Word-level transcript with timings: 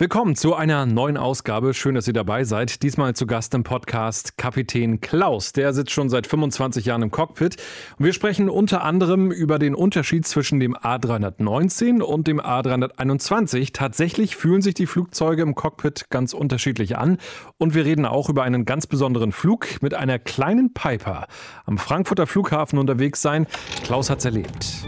Willkommen 0.00 0.36
zu 0.36 0.54
einer 0.54 0.86
neuen 0.86 1.16
Ausgabe. 1.16 1.74
Schön, 1.74 1.96
dass 1.96 2.06
ihr 2.06 2.12
dabei 2.12 2.44
seid. 2.44 2.84
Diesmal 2.84 3.16
zu 3.16 3.26
Gast 3.26 3.52
im 3.54 3.64
Podcast 3.64 4.38
Kapitän 4.38 5.00
Klaus. 5.00 5.50
Der 5.52 5.72
sitzt 5.72 5.90
schon 5.90 6.08
seit 6.08 6.28
25 6.28 6.84
Jahren 6.84 7.02
im 7.02 7.10
Cockpit. 7.10 7.56
Und 7.98 8.04
wir 8.04 8.12
sprechen 8.12 8.48
unter 8.48 8.84
anderem 8.84 9.32
über 9.32 9.58
den 9.58 9.74
Unterschied 9.74 10.24
zwischen 10.24 10.60
dem 10.60 10.76
A319 10.76 12.00
und 12.00 12.28
dem 12.28 12.40
A321. 12.40 13.72
Tatsächlich 13.72 14.36
fühlen 14.36 14.62
sich 14.62 14.74
die 14.74 14.86
Flugzeuge 14.86 15.42
im 15.42 15.56
Cockpit 15.56 16.10
ganz 16.10 16.32
unterschiedlich 16.32 16.96
an. 16.96 17.18
Und 17.58 17.74
wir 17.74 17.84
reden 17.84 18.06
auch 18.06 18.28
über 18.28 18.44
einen 18.44 18.66
ganz 18.66 18.86
besonderen 18.86 19.32
Flug 19.32 19.66
mit 19.82 19.94
einer 19.94 20.20
kleinen 20.20 20.72
Piper. 20.74 21.26
Am 21.66 21.76
Frankfurter 21.76 22.28
Flughafen 22.28 22.78
unterwegs 22.78 23.20
sein. 23.20 23.48
Klaus 23.82 24.10
hat's 24.10 24.24
erlebt. 24.24 24.86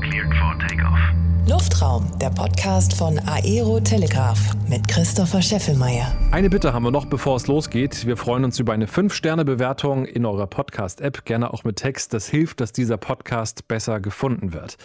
Cleared 0.00 0.32
for 0.36 0.56
takeoff. 0.60 1.17
Luftraum, 1.48 2.06
der 2.18 2.28
Podcast 2.28 2.92
von 2.92 3.18
Aero 3.20 3.80
Telegraph 3.80 4.38
mit 4.68 4.86
Christopher 4.86 5.40
Scheffelmeier. 5.40 6.14
Eine 6.30 6.50
Bitte 6.50 6.74
haben 6.74 6.82
wir 6.82 6.90
noch, 6.90 7.06
bevor 7.06 7.36
es 7.36 7.46
losgeht. 7.46 8.04
Wir 8.04 8.18
freuen 8.18 8.44
uns 8.44 8.58
über 8.58 8.74
eine 8.74 8.84
5-Sterne-Bewertung 8.84 10.04
in 10.04 10.26
eurer 10.26 10.46
Podcast-App, 10.46 11.24
gerne 11.24 11.54
auch 11.54 11.64
mit 11.64 11.76
Text. 11.76 12.12
Das 12.12 12.28
hilft, 12.28 12.60
dass 12.60 12.72
dieser 12.72 12.98
Podcast 12.98 13.66
besser 13.66 13.98
gefunden 13.98 14.52
wird. 14.52 14.76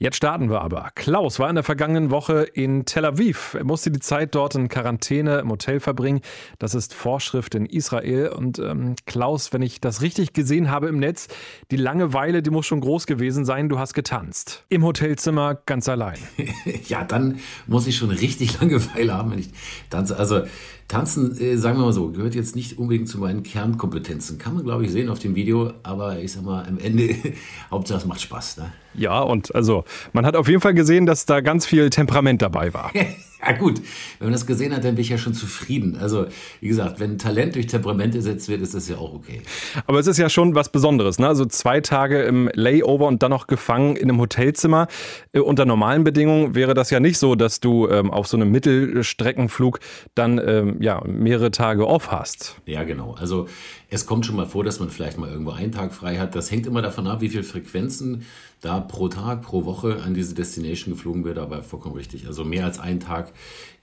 Jetzt 0.00 0.16
starten 0.16 0.48
wir 0.48 0.60
aber. 0.60 0.90
Klaus 0.94 1.40
war 1.40 1.48
in 1.48 1.56
der 1.56 1.64
vergangenen 1.64 2.12
Woche 2.12 2.42
in 2.42 2.84
Tel 2.84 3.04
Aviv. 3.04 3.54
Er 3.54 3.64
musste 3.64 3.90
die 3.90 3.98
Zeit 3.98 4.36
dort 4.36 4.54
in 4.54 4.68
Quarantäne 4.68 5.40
im 5.40 5.50
Hotel 5.50 5.80
verbringen. 5.80 6.20
Das 6.60 6.76
ist 6.76 6.94
Vorschrift 6.94 7.56
in 7.56 7.66
Israel. 7.66 8.28
Und 8.28 8.60
ähm, 8.60 8.94
Klaus, 9.06 9.52
wenn 9.52 9.60
ich 9.60 9.80
das 9.80 10.00
richtig 10.00 10.34
gesehen 10.34 10.70
habe 10.70 10.86
im 10.86 11.00
Netz, 11.00 11.26
die 11.72 11.76
Langeweile, 11.76 12.42
die 12.42 12.50
muss 12.50 12.64
schon 12.64 12.80
groß 12.80 13.06
gewesen 13.06 13.44
sein. 13.44 13.68
Du 13.68 13.80
hast 13.80 13.92
getanzt. 13.92 14.64
Im 14.68 14.84
Hotelzimmer 14.84 15.56
ganz 15.66 15.88
allein. 15.88 16.18
ja, 16.86 17.02
dann 17.02 17.40
muss 17.66 17.88
ich 17.88 17.96
schon 17.96 18.10
richtig 18.10 18.60
Langeweile 18.60 19.14
haben, 19.14 19.32
wenn 19.32 19.40
ich 19.40 19.50
tanze. 19.90 20.16
Also 20.16 20.42
Tanzen, 20.88 21.38
äh, 21.38 21.56
sagen 21.58 21.78
wir 21.78 21.84
mal 21.84 21.92
so, 21.92 22.10
gehört 22.10 22.34
jetzt 22.34 22.56
nicht 22.56 22.78
unbedingt 22.78 23.08
zu 23.08 23.18
meinen 23.18 23.42
Kernkompetenzen. 23.42 24.38
Kann 24.38 24.54
man, 24.54 24.64
glaube 24.64 24.86
ich, 24.86 24.90
sehen 24.90 25.10
auf 25.10 25.18
dem 25.18 25.34
Video, 25.34 25.72
aber 25.82 26.18
ich 26.18 26.32
sag 26.32 26.44
mal, 26.44 26.66
am 26.66 26.78
Ende, 26.78 27.14
Hauptsache 27.70 27.98
es 27.98 28.06
macht 28.06 28.22
Spaß. 28.22 28.56
Ne? 28.56 28.72
Ja, 28.94 29.20
und 29.20 29.54
also, 29.54 29.84
man 30.14 30.24
hat 30.24 30.34
auf 30.34 30.48
jeden 30.48 30.62
Fall 30.62 30.72
gesehen, 30.72 31.04
dass 31.04 31.26
da 31.26 31.42
ganz 31.42 31.66
viel 31.66 31.90
Temperament 31.90 32.40
dabei 32.40 32.72
war. 32.72 32.90
Ja 33.40 33.52
gut, 33.52 33.80
wenn 34.18 34.28
man 34.28 34.32
das 34.32 34.46
gesehen 34.46 34.74
hat, 34.74 34.84
dann 34.84 34.96
bin 34.96 35.02
ich 35.02 35.10
ja 35.10 35.18
schon 35.18 35.34
zufrieden. 35.34 35.96
Also 35.96 36.26
wie 36.60 36.68
gesagt, 36.68 36.98
wenn 36.98 37.18
Talent 37.18 37.54
durch 37.54 37.68
Temperament 37.68 38.14
ersetzt 38.14 38.48
wird, 38.48 38.60
ist 38.62 38.74
das 38.74 38.88
ja 38.88 38.96
auch 38.96 39.14
okay. 39.14 39.42
Aber 39.86 40.00
es 40.00 40.06
ist 40.06 40.18
ja 40.18 40.28
schon 40.28 40.54
was 40.54 40.70
Besonderes, 40.70 41.18
ne? 41.18 41.28
Also 41.28 41.44
zwei 41.44 41.80
Tage 41.80 42.22
im 42.22 42.50
Layover 42.52 43.06
und 43.06 43.22
dann 43.22 43.30
noch 43.30 43.46
gefangen 43.46 43.96
in 43.96 44.10
einem 44.10 44.20
Hotelzimmer. 44.20 44.88
Äh, 45.32 45.40
unter 45.40 45.64
normalen 45.64 46.02
Bedingungen 46.04 46.54
wäre 46.54 46.74
das 46.74 46.90
ja 46.90 46.98
nicht 46.98 47.18
so, 47.18 47.36
dass 47.36 47.60
du 47.60 47.88
ähm, 47.88 48.10
auf 48.10 48.26
so 48.26 48.36
einem 48.36 48.50
Mittelstreckenflug 48.50 49.78
dann 50.14 50.40
ähm, 50.44 50.82
ja 50.82 51.00
mehrere 51.06 51.50
Tage 51.50 51.86
off 51.86 52.10
hast. 52.10 52.56
Ja 52.66 52.82
genau. 52.82 53.14
Also 53.14 53.46
es 53.88 54.04
kommt 54.04 54.26
schon 54.26 54.36
mal 54.36 54.46
vor, 54.46 54.64
dass 54.64 54.80
man 54.80 54.90
vielleicht 54.90 55.16
mal 55.16 55.30
irgendwo 55.30 55.52
einen 55.52 55.72
Tag 55.72 55.94
frei 55.94 56.18
hat. 56.18 56.34
Das 56.34 56.50
hängt 56.50 56.66
immer 56.66 56.82
davon 56.82 57.06
ab, 57.06 57.20
wie 57.20 57.28
viele 57.28 57.44
Frequenzen 57.44 58.24
da 58.60 58.80
pro 58.80 59.08
Tag, 59.08 59.42
pro 59.42 59.64
Woche 59.64 60.02
an 60.04 60.14
diese 60.14 60.34
Destination 60.34 60.94
geflogen 60.94 61.24
wird, 61.24 61.38
aber 61.38 61.62
vollkommen 61.62 61.94
richtig. 61.94 62.26
Also 62.26 62.44
mehr 62.44 62.64
als 62.64 62.78
ein 62.80 62.98
Tag 62.98 63.32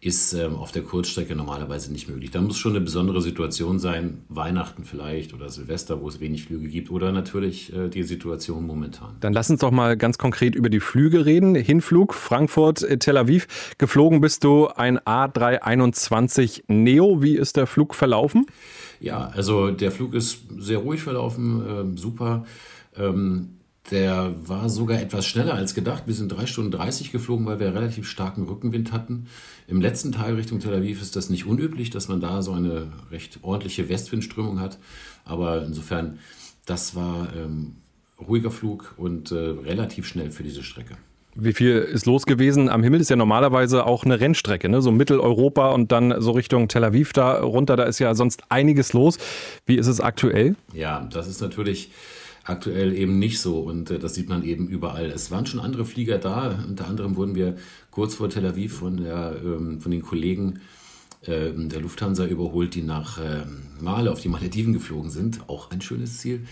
ist 0.02 0.34
ähm, 0.34 0.56
auf 0.56 0.72
der 0.72 0.84
Kurzstrecke 0.84 1.36
normalerweise 1.36 1.92
nicht 1.92 2.10
möglich. 2.10 2.30
Da 2.30 2.42
muss 2.42 2.58
schon 2.58 2.74
eine 2.74 2.82
besondere 2.82 3.22
Situation 3.22 3.80
sein, 3.80 4.24
Weihnachten 4.28 4.84
vielleicht 4.84 5.34
oder 5.34 5.50
Silvester, 5.50 6.02
wo 6.02 6.10
es 6.10 6.20
wenig 6.20 6.44
Flüge 6.44 6.68
gibt 6.68 6.92
oder 6.92 7.12
natürlich 7.12 7.74
äh, 7.74 7.88
die 7.88 8.04
Situation 8.04 8.68
momentan. 8.68 9.16
Dann 9.22 9.34
lass 9.34 9.50
uns 9.50 9.62
doch 9.62 9.72
mal 9.72 9.96
ganz 9.96 10.18
konkret 10.18 10.56
über 10.56 10.70
die 10.70 10.82
Flüge 10.82 11.26
reden. 11.26 11.56
Hinflug 11.56 12.14
Frankfurt, 12.14 12.84
äh, 12.84 12.98
Tel 12.98 13.18
Aviv. 13.18 13.48
Geflogen 13.78 14.20
bist 14.20 14.44
du 14.44 14.68
ein 14.68 15.00
A321 15.00 16.64
Neo. 16.68 17.22
Wie 17.22 17.36
ist 17.36 17.56
der 17.56 17.66
Flug 17.66 17.96
verlaufen? 17.96 18.46
Ja, 19.00 19.32
also 19.34 19.72
der 19.72 19.92
Flug 19.92 20.14
ist 20.14 20.40
sehr 20.58 20.80
ruhig 20.80 21.02
verlaufen, 21.02 21.96
äh, 21.96 21.98
super. 21.98 22.46
Ähm, 22.98 23.55
der 23.92 24.34
war 24.46 24.70
sogar 24.70 25.00
etwas 25.00 25.26
schneller 25.26 25.54
als 25.54 25.76
gedacht. 25.76 26.04
Wir 26.08 26.16
sind 26.16 26.30
drei 26.30 26.46
Stunden 26.46 26.72
30 26.72 27.12
geflogen, 27.12 27.46
weil 27.46 27.60
wir 27.60 27.74
relativ 27.74 28.10
starken 28.10 28.44
Rückenwind 28.44 28.92
hatten. 28.92 29.28
Im 29.68 29.80
letzten 29.80 30.12
Teil 30.12 30.36
Richtung 30.36 30.60
Tel 30.60 30.74
Aviv 30.74 31.02
ist 31.02 31.16
das 31.16 31.30
nicht 31.30 31.46
unüblich, 31.46 31.92
dass 31.92 32.08
man 32.08 32.20
da 32.20 32.42
so 32.42 32.54
eine 32.54 32.88
recht 33.12 33.40
ordentliche 33.44 33.88
Westwindströmung 33.88 34.60
hat. 34.60 34.80
Aber 35.24 35.64
insofern, 35.64 36.20
das 36.66 36.96
war 36.96 37.30
ähm, 37.36 37.76
ruhiger 38.20 38.52
Flug 38.52 38.96
und 38.98 39.32
äh, 39.32 39.36
relativ 39.36 40.08
schnell 40.08 40.32
für 40.32 40.44
diese 40.44 40.64
Strecke. 40.64 40.98
Wie 41.38 41.52
viel 41.52 41.80
ist 41.80 42.06
los 42.06 42.26
gewesen? 42.26 42.70
Am 42.70 42.82
Himmel 42.82 43.02
ist 43.02 43.10
ja 43.10 43.18
normalerweise 43.18 43.86
auch 43.86 44.06
eine 44.06 44.22
Rennstrecke, 44.22 44.70
ne? 44.70 44.82
so 44.82 44.92
Mitteleuropa 44.92 45.72
und 45.72 45.92
dann 45.92 46.22
so 46.22 46.32
Richtung 46.32 46.70
Tel 46.70 46.86
Aviv 46.86 47.12
da 47.12 47.42
runter. 47.42 47.76
Da 47.76 47.84
ist 47.84 48.00
ja 48.00 48.16
sonst 48.16 48.44
einiges 48.48 48.94
los. 48.94 49.18
Wie 49.66 49.76
ist 49.76 49.88
es 49.88 50.00
aktuell? 50.00 50.56
Ja, 50.74 51.08
das 51.12 51.28
ist 51.28 51.42
natürlich 51.42 51.92
aktuell 52.46 52.94
eben 52.94 53.20
nicht 53.20 53.40
so 53.40 53.60
und 53.60 53.92
äh, 53.92 54.00
das 54.00 54.16
sieht 54.16 54.30
man 54.30 54.44
eben 54.44 54.68
überall. 54.68 55.08
Es 55.08 55.32
waren 55.32 55.46
schon 55.46 55.60
andere 55.60 55.86
Flieger 55.86 56.18
da, 56.18 56.64
unter 56.68 56.88
anderem 56.88 57.16
wurden 57.16 57.36
wir 57.36 57.58
kurz 57.92 58.16
vor 58.16 58.30
Tel 58.30 58.46
Aviv 58.46 58.78
von, 58.78 58.98
der, 58.98 59.36
ähm, 59.44 59.82
von 59.82 59.92
den 59.92 60.04
Kollegen 60.04 60.60
äh, 61.22 61.52
der 61.52 61.82
Lufthansa 61.82 62.26
überholt, 62.26 62.76
die 62.76 62.84
nach 62.84 63.18
äh, 63.18 63.46
Male 63.82 64.12
auf 64.12 64.22
die 64.22 64.30
Malediven 64.30 64.74
geflogen 64.74 65.10
sind, 65.10 65.50
auch 65.50 65.72
ein 65.72 65.82
schönes 65.82 66.20
Ziel. 66.20 66.46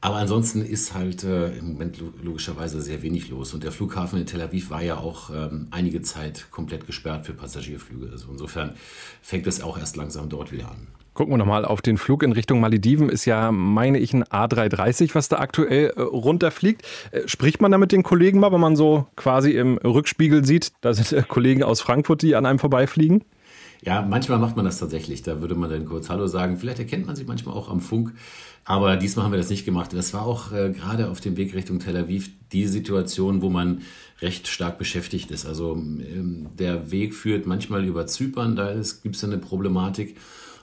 Aber 0.00 0.16
ansonsten 0.16 0.62
ist 0.62 0.94
halt 0.94 1.24
äh, 1.24 1.56
im 1.56 1.72
Moment 1.72 2.02
logischerweise 2.22 2.80
sehr 2.80 3.02
wenig 3.02 3.30
los. 3.30 3.54
Und 3.54 3.64
der 3.64 3.72
Flughafen 3.72 4.20
in 4.20 4.26
Tel 4.26 4.40
Aviv 4.40 4.70
war 4.70 4.82
ja 4.82 4.98
auch 4.98 5.30
ähm, 5.30 5.68
einige 5.70 6.02
Zeit 6.02 6.48
komplett 6.50 6.86
gesperrt 6.86 7.26
für 7.26 7.32
Passagierflüge. 7.32 8.10
Also 8.12 8.28
insofern 8.30 8.74
fängt 9.22 9.46
es 9.46 9.62
auch 9.62 9.78
erst 9.78 9.96
langsam 9.96 10.28
dort 10.28 10.52
wieder 10.52 10.70
an. 10.70 10.86
Gucken 11.16 11.32
wir 11.32 11.38
nochmal 11.38 11.64
auf 11.64 11.80
den 11.80 11.96
Flug 11.96 12.22
in 12.22 12.32
Richtung 12.32 12.60
Malediven. 12.60 13.08
Ist 13.08 13.24
ja, 13.24 13.50
meine 13.50 13.98
ich, 13.98 14.12
ein 14.12 14.22
A330, 14.22 15.14
was 15.14 15.30
da 15.30 15.38
aktuell 15.38 15.94
äh, 15.96 16.02
runterfliegt. 16.02 16.82
Äh, 17.10 17.26
spricht 17.26 17.62
man 17.62 17.72
da 17.72 17.78
mit 17.78 17.90
den 17.90 18.02
Kollegen 18.02 18.38
mal, 18.38 18.52
wenn 18.52 18.60
man 18.60 18.76
so 18.76 19.06
quasi 19.16 19.52
im 19.52 19.78
Rückspiegel 19.78 20.44
sieht, 20.44 20.72
da 20.82 20.92
sind 20.92 21.12
äh, 21.12 21.22
Kollegen 21.26 21.62
aus 21.62 21.80
Frankfurt, 21.80 22.20
die 22.20 22.36
an 22.36 22.44
einem 22.44 22.58
vorbeifliegen? 22.58 23.24
Ja, 23.82 24.02
manchmal 24.02 24.38
macht 24.38 24.56
man 24.56 24.64
das 24.64 24.78
tatsächlich. 24.78 25.22
Da 25.22 25.40
würde 25.40 25.54
man 25.54 25.70
dann 25.70 25.84
kurz 25.84 26.08
Hallo 26.08 26.26
sagen. 26.26 26.56
Vielleicht 26.56 26.78
erkennt 26.78 27.06
man 27.06 27.16
sie 27.16 27.24
manchmal 27.24 27.54
auch 27.54 27.68
am 27.68 27.80
Funk. 27.80 28.12
Aber 28.64 28.96
diesmal 28.96 29.24
haben 29.24 29.32
wir 29.32 29.38
das 29.38 29.50
nicht 29.50 29.64
gemacht. 29.64 29.92
Das 29.92 30.12
war 30.12 30.26
auch 30.26 30.52
äh, 30.52 30.70
gerade 30.70 31.08
auf 31.08 31.20
dem 31.20 31.36
Weg 31.36 31.54
Richtung 31.54 31.78
Tel 31.78 31.96
Aviv 31.96 32.30
die 32.52 32.66
Situation, 32.66 33.42
wo 33.42 33.48
man 33.48 33.82
recht 34.20 34.48
stark 34.48 34.78
beschäftigt 34.78 35.30
ist. 35.30 35.46
Also 35.46 35.74
ähm, 35.74 36.48
der 36.58 36.90
Weg 36.90 37.14
führt 37.14 37.46
manchmal 37.46 37.84
über 37.84 38.06
Zypern, 38.06 38.56
da 38.56 38.74
gibt 39.02 39.14
es 39.14 39.24
eine 39.24 39.38
Problematik 39.38 40.16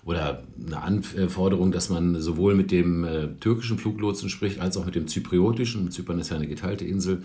oder 0.05 0.43
eine 0.65 0.81
Anforderung, 0.81 1.71
dass 1.71 1.89
man 1.89 2.19
sowohl 2.19 2.55
mit 2.55 2.71
dem 2.71 3.05
äh, 3.05 3.27
türkischen 3.39 3.77
Fluglotsen 3.77 4.29
spricht, 4.29 4.59
als 4.59 4.75
auch 4.75 4.85
mit 4.85 4.95
dem 4.95 5.07
zypriotischen. 5.07 5.91
Zypern 5.91 6.19
ist 6.19 6.29
ja 6.29 6.35
eine 6.35 6.47
geteilte 6.47 6.83
Insel. 6.83 7.23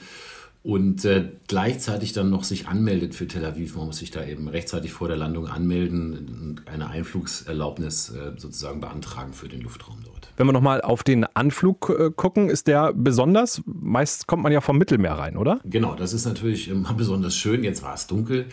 Und 0.62 1.04
äh, 1.04 1.30
gleichzeitig 1.46 2.12
dann 2.12 2.30
noch 2.30 2.44
sich 2.44 2.66
anmeldet 2.66 3.14
für 3.14 3.26
Tel 3.26 3.44
Aviv. 3.44 3.76
Man 3.76 3.86
muss 3.86 3.98
sich 3.98 4.10
da 4.10 4.24
eben 4.24 4.48
rechtzeitig 4.48 4.92
vor 4.92 5.08
der 5.08 5.16
Landung 5.16 5.46
anmelden 5.46 6.58
und 6.58 6.68
eine 6.68 6.90
Einflugserlaubnis 6.90 8.10
äh, 8.10 8.32
sozusagen 8.36 8.80
beantragen 8.80 9.32
für 9.32 9.48
den 9.48 9.60
Luftraum 9.60 9.98
dort. 10.04 10.32
Wenn 10.36 10.46
wir 10.46 10.52
nochmal 10.52 10.80
auf 10.82 11.04
den 11.04 11.24
Anflug 11.24 11.94
äh, 11.96 12.10
gucken, 12.14 12.50
ist 12.50 12.66
der 12.66 12.92
besonders? 12.92 13.62
Meist 13.66 14.26
kommt 14.26 14.42
man 14.42 14.52
ja 14.52 14.60
vom 14.60 14.78
Mittelmeer 14.78 15.14
rein, 15.14 15.36
oder? 15.36 15.60
Genau, 15.64 15.94
das 15.94 16.12
ist 16.12 16.26
natürlich 16.26 16.68
immer 16.68 16.92
besonders 16.96 17.36
schön. 17.36 17.62
Jetzt 17.62 17.82
war 17.82 17.94
es 17.94 18.06
dunkel. 18.06 18.46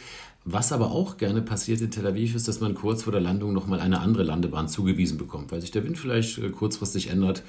Was 0.48 0.72
aber 0.72 0.92
auch 0.92 1.18
gerne 1.18 1.42
passiert 1.42 1.82
in 1.82 1.90
Tel 1.90 2.06
Aviv 2.06 2.36
ist, 2.36 2.48
dass 2.48 2.60
man 2.60 2.76
kurz 2.76 3.02
vor 3.02 3.12
der 3.12 3.22
Landung 3.22 3.52
nochmal 3.52 3.80
eine 3.80 4.00
andere 4.00 4.22
Landebahn 4.22 4.68
zugewiesen 4.68 5.18
bekommt, 5.18 5.52
weil 5.52 5.60
sich 5.60 5.72
der 5.72 5.84
Wind 5.84 5.98
vielleicht 5.98 6.38
äh, 6.38 6.50
kurzfristig 6.50 7.10
ändert 7.10 7.42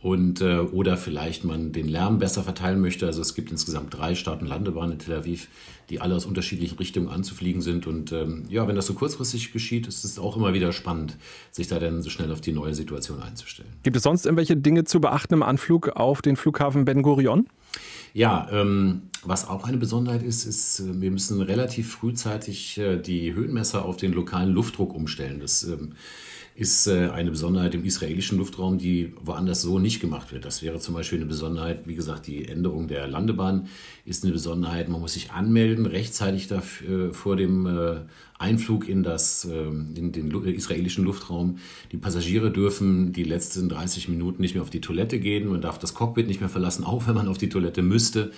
und 0.00 0.40
äh, 0.40 0.60
oder 0.60 0.96
vielleicht 0.96 1.44
man 1.44 1.72
den 1.72 1.86
Lärm 1.88 2.18
besser 2.18 2.42
verteilen 2.42 2.80
möchte. 2.80 3.04
Also 3.04 3.20
es 3.20 3.34
gibt 3.34 3.50
insgesamt 3.50 3.92
drei 3.92 4.14
Start- 4.14 4.40
und 4.40 4.48
Landebahnen 4.48 4.92
in 4.92 4.98
Tel 4.98 5.16
Aviv, 5.16 5.48
die 5.90 6.00
alle 6.00 6.14
aus 6.14 6.24
unterschiedlichen 6.24 6.78
Richtungen 6.78 7.08
anzufliegen 7.08 7.60
sind. 7.60 7.86
Und 7.86 8.12
ähm, 8.12 8.44
ja, 8.48 8.66
wenn 8.66 8.76
das 8.76 8.86
so 8.86 8.94
kurzfristig 8.94 9.52
geschieht, 9.52 9.86
ist 9.86 10.04
es 10.04 10.18
auch 10.18 10.34
immer 10.34 10.54
wieder 10.54 10.72
spannend, 10.72 11.18
sich 11.50 11.68
da 11.68 11.78
dann 11.78 12.00
so 12.00 12.08
schnell 12.08 12.32
auf 12.32 12.40
die 12.40 12.52
neue 12.52 12.74
Situation 12.74 13.20
einzustellen. 13.20 13.68
Gibt 13.82 13.96
es 13.96 14.04
sonst 14.04 14.24
irgendwelche 14.24 14.56
Dinge 14.56 14.84
zu 14.84 15.02
beachten 15.02 15.34
im 15.34 15.42
Anflug 15.42 15.88
auf 15.90 16.22
den 16.22 16.36
Flughafen 16.36 16.86
Ben 16.86 17.02
Gurion? 17.02 17.46
Ja, 18.14 18.48
ähm, 18.50 19.02
was 19.24 19.48
auch 19.48 19.64
eine 19.64 19.76
Besonderheit 19.76 20.22
ist, 20.22 20.44
ist, 20.44 20.80
äh, 20.80 21.00
wir 21.00 21.10
müssen 21.10 21.40
relativ 21.40 21.92
frühzeitig 21.92 22.78
äh, 22.78 22.96
die 22.98 23.34
Höhenmesser 23.34 23.84
auf 23.84 23.96
den 23.96 24.12
lokalen 24.12 24.52
Luftdruck 24.52 24.94
umstellen. 24.94 25.40
Das 25.40 25.64
ähm, 25.64 25.92
ist 26.54 26.86
äh, 26.86 27.08
eine 27.10 27.30
Besonderheit 27.30 27.74
im 27.74 27.84
israelischen 27.84 28.38
Luftraum, 28.38 28.78
die 28.78 29.12
woanders 29.22 29.62
so 29.62 29.78
nicht 29.78 30.00
gemacht 30.00 30.32
wird. 30.32 30.44
Das 30.44 30.62
wäre 30.62 30.80
zum 30.80 30.94
Beispiel 30.94 31.18
eine 31.18 31.26
Besonderheit, 31.26 31.86
wie 31.86 31.94
gesagt, 31.94 32.26
die 32.26 32.48
Änderung 32.48 32.88
der 32.88 33.06
Landebahn 33.06 33.68
ist 34.04 34.24
eine 34.24 34.32
Besonderheit. 34.32 34.88
Man 34.88 35.00
muss 35.00 35.14
sich 35.14 35.30
anmelden 35.30 35.86
rechtzeitig 35.86 36.48
dafür, 36.48 37.14
vor 37.14 37.36
dem 37.36 38.08
Einflug 38.38 38.88
in, 38.88 39.02
das, 39.02 39.44
ähm, 39.44 39.94
in 39.96 40.12
den 40.12 40.30
israelischen 40.30 41.04
Luftraum. 41.04 41.58
Die 41.92 41.96
Passagiere 41.96 42.50
dürfen 42.50 43.12
die 43.12 43.24
letzten 43.24 43.68
30 43.68 44.08
Minuten 44.08 44.40
nicht 44.40 44.54
mehr 44.54 44.62
auf 44.62 44.70
die 44.70 44.80
Toilette 44.80 45.18
gehen. 45.18 45.48
Man 45.48 45.60
darf 45.60 45.78
das 45.78 45.94
Cockpit 45.94 46.28
nicht 46.28 46.40
mehr 46.40 46.48
verlassen, 46.48 46.84
auch 46.84 47.06
wenn 47.06 47.14
man 47.14 47.28
auf 47.28 47.38
die 47.38 47.48
Toilette 47.48 47.82
müsste. 47.82 48.32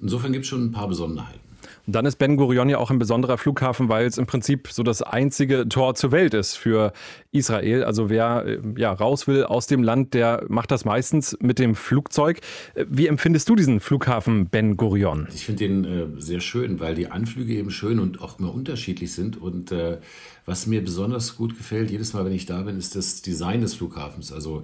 Insofern 0.00 0.32
gibt 0.32 0.44
es 0.44 0.48
schon 0.48 0.64
ein 0.64 0.72
paar 0.72 0.88
Besonderheiten. 0.88 1.40
Und 1.86 1.94
dann 1.94 2.04
ist 2.04 2.16
Ben 2.16 2.36
Gurion 2.36 2.68
ja 2.68 2.76
auch 2.76 2.90
ein 2.90 2.98
besonderer 2.98 3.38
Flughafen, 3.38 3.88
weil 3.88 4.06
es 4.06 4.18
im 4.18 4.26
Prinzip 4.26 4.68
so 4.70 4.82
das 4.82 5.00
einzige 5.00 5.68
Tor 5.68 5.94
zur 5.94 6.12
Welt 6.12 6.34
ist 6.34 6.54
für 6.54 6.92
Israel. 7.32 7.82
Also 7.82 8.10
wer 8.10 8.44
äh, 8.44 8.58
ja 8.76 8.92
raus 8.92 9.26
will 9.26 9.44
aus 9.44 9.66
dem 9.66 9.82
Land, 9.82 10.12
der 10.12 10.44
macht 10.48 10.70
das 10.70 10.84
meistens 10.84 11.36
mit 11.40 11.58
dem 11.58 11.74
Flugzeug. 11.74 12.40
Äh, 12.74 12.84
wie 12.90 13.06
empfindest 13.06 13.48
du 13.48 13.56
diesen 13.56 13.80
Flughafen 13.80 14.48
Ben 14.48 14.76
Gurion? 14.76 15.28
Ich 15.34 15.46
finde 15.46 15.66
den 15.66 15.84
äh, 15.84 16.20
sehr 16.20 16.40
schön, 16.40 16.78
weil 16.78 16.94
die 16.94 17.10
Anflüge 17.10 17.54
eben 17.54 17.70
schön 17.70 18.00
und 18.00 18.20
auch 18.20 18.38
immer 18.38 18.52
unterschiedlich 18.52 19.12
sind. 19.12 19.40
Und 19.40 19.72
äh, 19.72 19.96
was 20.44 20.66
mir 20.66 20.82
besonders 20.82 21.36
gut 21.36 21.56
gefällt, 21.56 21.90
jedes 21.90 22.12
Mal, 22.12 22.24
wenn 22.26 22.32
ich 22.32 22.44
da 22.44 22.60
bin, 22.62 22.76
ist 22.76 22.96
das 22.96 23.22
Design 23.22 23.62
des 23.62 23.74
Flughafens. 23.74 24.30
Also 24.30 24.62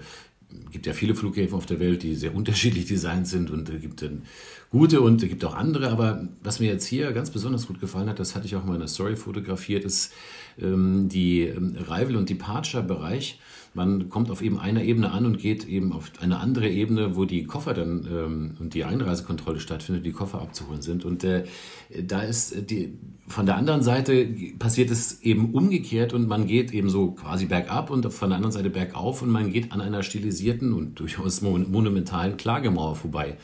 gibt 0.70 0.86
ja 0.86 0.92
viele 0.92 1.14
Flughäfen 1.14 1.56
auf 1.56 1.66
der 1.66 1.80
Welt, 1.80 2.02
die 2.02 2.14
sehr 2.14 2.34
unterschiedlich 2.36 2.86
designt 2.86 3.26
sind 3.26 3.50
und 3.50 3.68
es 3.68 3.80
gibt 3.80 4.02
dann 4.02 4.22
gute 4.70 5.00
und 5.00 5.22
es 5.22 5.28
gibt 5.28 5.44
auch 5.44 5.54
andere. 5.54 5.90
Aber 5.90 6.28
was 6.42 6.60
mir 6.60 6.66
jetzt 6.66 6.86
hier 6.86 7.12
ganz 7.12 7.30
besonders 7.30 7.66
gut 7.66 7.80
gefallen 7.80 8.08
hat, 8.08 8.18
das 8.18 8.34
hatte 8.34 8.46
ich 8.46 8.56
auch 8.56 8.66
in 8.66 8.78
der 8.78 8.88
Story 8.88 9.16
fotografiert, 9.16 9.84
ist 9.84 10.12
ähm, 10.60 11.08
die 11.08 11.42
ähm, 11.42 11.76
Arrival- 11.78 12.16
und 12.16 12.28
Departure-Bereich. 12.28 13.38
Man 13.74 14.08
kommt 14.08 14.30
auf 14.30 14.40
eben 14.40 14.58
einer 14.60 14.82
Ebene 14.82 15.10
an 15.10 15.26
und 15.26 15.38
geht 15.38 15.66
eben 15.66 15.92
auf 15.92 16.12
eine 16.20 16.38
andere 16.38 16.68
Ebene, 16.68 17.16
wo 17.16 17.24
die 17.24 17.44
Koffer 17.44 17.74
dann 17.74 18.08
ähm, 18.10 18.54
und 18.60 18.72
die 18.74 18.84
Einreisekontrolle 18.84 19.58
stattfindet, 19.58 20.06
die 20.06 20.12
Koffer 20.12 20.40
abzuholen 20.40 20.80
sind. 20.80 21.04
Und 21.04 21.24
äh, 21.24 21.44
da 22.02 22.22
ist 22.22 22.70
die, 22.70 22.96
von 23.26 23.46
der 23.46 23.56
anderen 23.56 23.82
Seite 23.82 24.28
passiert 24.60 24.90
es 24.92 25.22
eben 25.22 25.52
umgekehrt 25.54 26.12
und 26.12 26.28
man 26.28 26.46
geht 26.46 26.72
eben 26.72 26.88
so 26.88 27.10
quasi 27.12 27.46
bergab 27.46 27.90
und 27.90 28.12
von 28.12 28.30
der 28.30 28.36
anderen 28.36 28.52
Seite 28.52 28.70
bergauf 28.70 29.22
und 29.22 29.30
man 29.30 29.50
geht 29.50 29.72
an 29.72 29.80
einer 29.80 30.04
stilisierten 30.04 30.72
und 30.72 31.00
durchaus 31.00 31.42
monumentalen 31.42 32.36
Klagemauer 32.36 32.94
vorbei. 32.94 33.38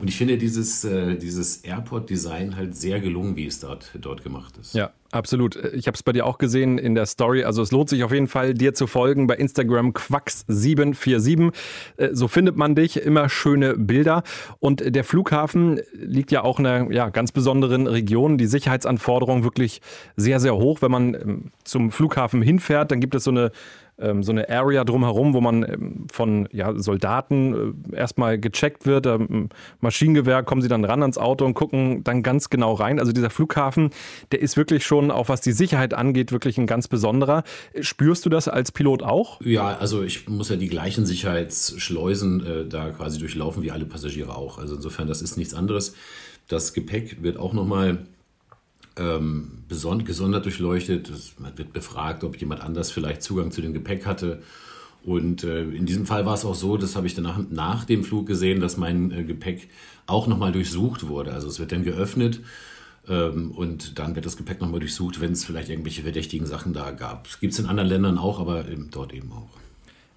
Und 0.00 0.08
ich 0.08 0.16
finde 0.16 0.38
dieses, 0.38 0.82
äh, 0.84 1.16
dieses 1.16 1.58
Airport-Design 1.58 2.56
halt 2.56 2.74
sehr 2.74 3.00
gelungen, 3.00 3.36
wie 3.36 3.46
es 3.46 3.60
dort, 3.60 3.90
dort 4.00 4.24
gemacht 4.24 4.56
ist. 4.58 4.74
Ja, 4.74 4.92
absolut. 5.10 5.56
Ich 5.56 5.86
habe 5.86 5.94
es 5.94 6.02
bei 6.02 6.12
dir 6.12 6.24
auch 6.24 6.38
gesehen 6.38 6.78
in 6.78 6.94
der 6.94 7.04
Story. 7.04 7.44
Also 7.44 7.60
es 7.60 7.70
lohnt 7.70 7.90
sich 7.90 8.02
auf 8.02 8.10
jeden 8.10 8.26
Fall, 8.26 8.54
dir 8.54 8.72
zu 8.72 8.86
folgen 8.86 9.26
bei 9.26 9.36
Instagram 9.36 9.90
Quax747. 9.90 11.52
Äh, 11.98 12.08
so 12.12 12.28
findet 12.28 12.56
man 12.56 12.74
dich. 12.74 12.96
Immer 13.02 13.28
schöne 13.28 13.74
Bilder. 13.76 14.22
Und 14.58 14.82
der 14.94 15.04
Flughafen 15.04 15.80
liegt 15.92 16.32
ja 16.32 16.44
auch 16.44 16.58
in 16.58 16.66
einer 16.66 16.90
ja, 16.90 17.10
ganz 17.10 17.30
besonderen 17.30 17.86
Region. 17.86 18.38
Die 18.38 18.46
Sicherheitsanforderungen 18.46 19.44
wirklich 19.44 19.82
sehr, 20.16 20.40
sehr 20.40 20.56
hoch. 20.56 20.80
Wenn 20.80 20.90
man 20.90 21.14
ähm, 21.14 21.44
zum 21.64 21.90
Flughafen 21.90 22.40
hinfährt, 22.40 22.90
dann 22.90 23.00
gibt 23.00 23.14
es 23.14 23.24
so 23.24 23.30
eine 23.30 23.52
ähm, 24.00 24.22
so 24.22 24.32
eine 24.32 24.48
Area 24.48 24.84
drumherum, 24.84 25.34
wo 25.34 25.40
man 25.40 25.62
ähm, 25.62 26.06
von 26.12 26.48
ja, 26.52 26.72
Soldaten 26.76 27.84
äh, 27.92 27.96
erstmal 27.96 28.38
gecheckt 28.38 28.86
wird. 28.86 29.06
Ähm, 29.06 29.48
Maschinengewehr 29.80 30.42
kommen 30.42 30.62
sie 30.62 30.68
dann 30.68 30.84
ran 30.84 31.02
ans 31.02 31.18
Auto 31.18 31.44
und 31.44 31.54
gucken 31.54 32.02
dann 32.04 32.22
ganz 32.22 32.50
genau 32.50 32.74
rein. 32.74 32.98
Also 32.98 33.12
dieser 33.12 33.30
Flughafen, 33.30 33.90
der 34.32 34.40
ist 34.40 34.56
wirklich 34.56 34.84
schon, 34.84 35.10
auch 35.10 35.28
was 35.28 35.40
die 35.40 35.52
Sicherheit 35.52 35.94
angeht, 35.94 36.32
wirklich 36.32 36.58
ein 36.58 36.66
ganz 36.66 36.88
besonderer. 36.88 37.44
Spürst 37.80 38.24
du 38.24 38.30
das 38.30 38.48
als 38.48 38.72
Pilot 38.72 39.02
auch? 39.02 39.40
Ja, 39.42 39.76
also 39.76 40.02
ich 40.02 40.28
muss 40.28 40.48
ja 40.48 40.56
die 40.56 40.68
gleichen 40.68 41.06
Sicherheitsschleusen 41.06 42.46
äh, 42.46 42.64
da 42.66 42.90
quasi 42.90 43.18
durchlaufen 43.18 43.62
wie 43.62 43.70
alle 43.70 43.84
Passagiere 43.84 44.36
auch. 44.36 44.58
Also 44.58 44.76
insofern, 44.76 45.08
das 45.08 45.22
ist 45.22 45.36
nichts 45.36 45.54
anderes. 45.54 45.94
Das 46.48 46.72
Gepäck 46.72 47.22
wird 47.22 47.38
auch 47.38 47.52
nochmal 47.52 47.98
ähm, 49.00 49.64
gesondert 49.68 50.44
durchleuchtet. 50.44 51.10
Man 51.38 51.56
wird 51.56 51.72
befragt, 51.72 52.22
ob 52.22 52.36
jemand 52.36 52.60
anders 52.60 52.90
vielleicht 52.90 53.22
Zugang 53.22 53.50
zu 53.50 53.62
dem 53.62 53.72
Gepäck 53.72 54.06
hatte. 54.06 54.42
Und 55.02 55.44
äh, 55.44 55.62
in 55.62 55.86
diesem 55.86 56.06
Fall 56.06 56.26
war 56.26 56.34
es 56.34 56.44
auch 56.44 56.54
so, 56.54 56.76
das 56.76 56.94
habe 56.94 57.06
ich 57.06 57.14
danach 57.14 57.40
nach 57.50 57.84
dem 57.84 58.04
Flug 58.04 58.26
gesehen, 58.26 58.60
dass 58.60 58.76
mein 58.76 59.10
äh, 59.10 59.24
Gepäck 59.24 59.68
auch 60.06 60.26
nochmal 60.26 60.52
durchsucht 60.52 61.08
wurde. 61.08 61.32
Also 61.32 61.48
es 61.48 61.58
wird 61.58 61.72
dann 61.72 61.84
geöffnet 61.84 62.40
ähm, 63.08 63.52
und 63.52 63.98
dann 63.98 64.14
wird 64.14 64.26
das 64.26 64.36
Gepäck 64.36 64.60
nochmal 64.60 64.80
durchsucht, 64.80 65.20
wenn 65.20 65.32
es 65.32 65.44
vielleicht 65.44 65.70
irgendwelche 65.70 66.02
verdächtigen 66.02 66.46
Sachen 66.46 66.74
da 66.74 66.90
gab. 66.90 67.28
Gibt 67.40 67.54
es 67.54 67.58
in 67.58 67.66
anderen 67.66 67.88
Ländern 67.88 68.18
auch, 68.18 68.40
aber 68.40 68.68
eben, 68.68 68.90
dort 68.90 69.14
eben 69.14 69.32
auch. 69.32 69.48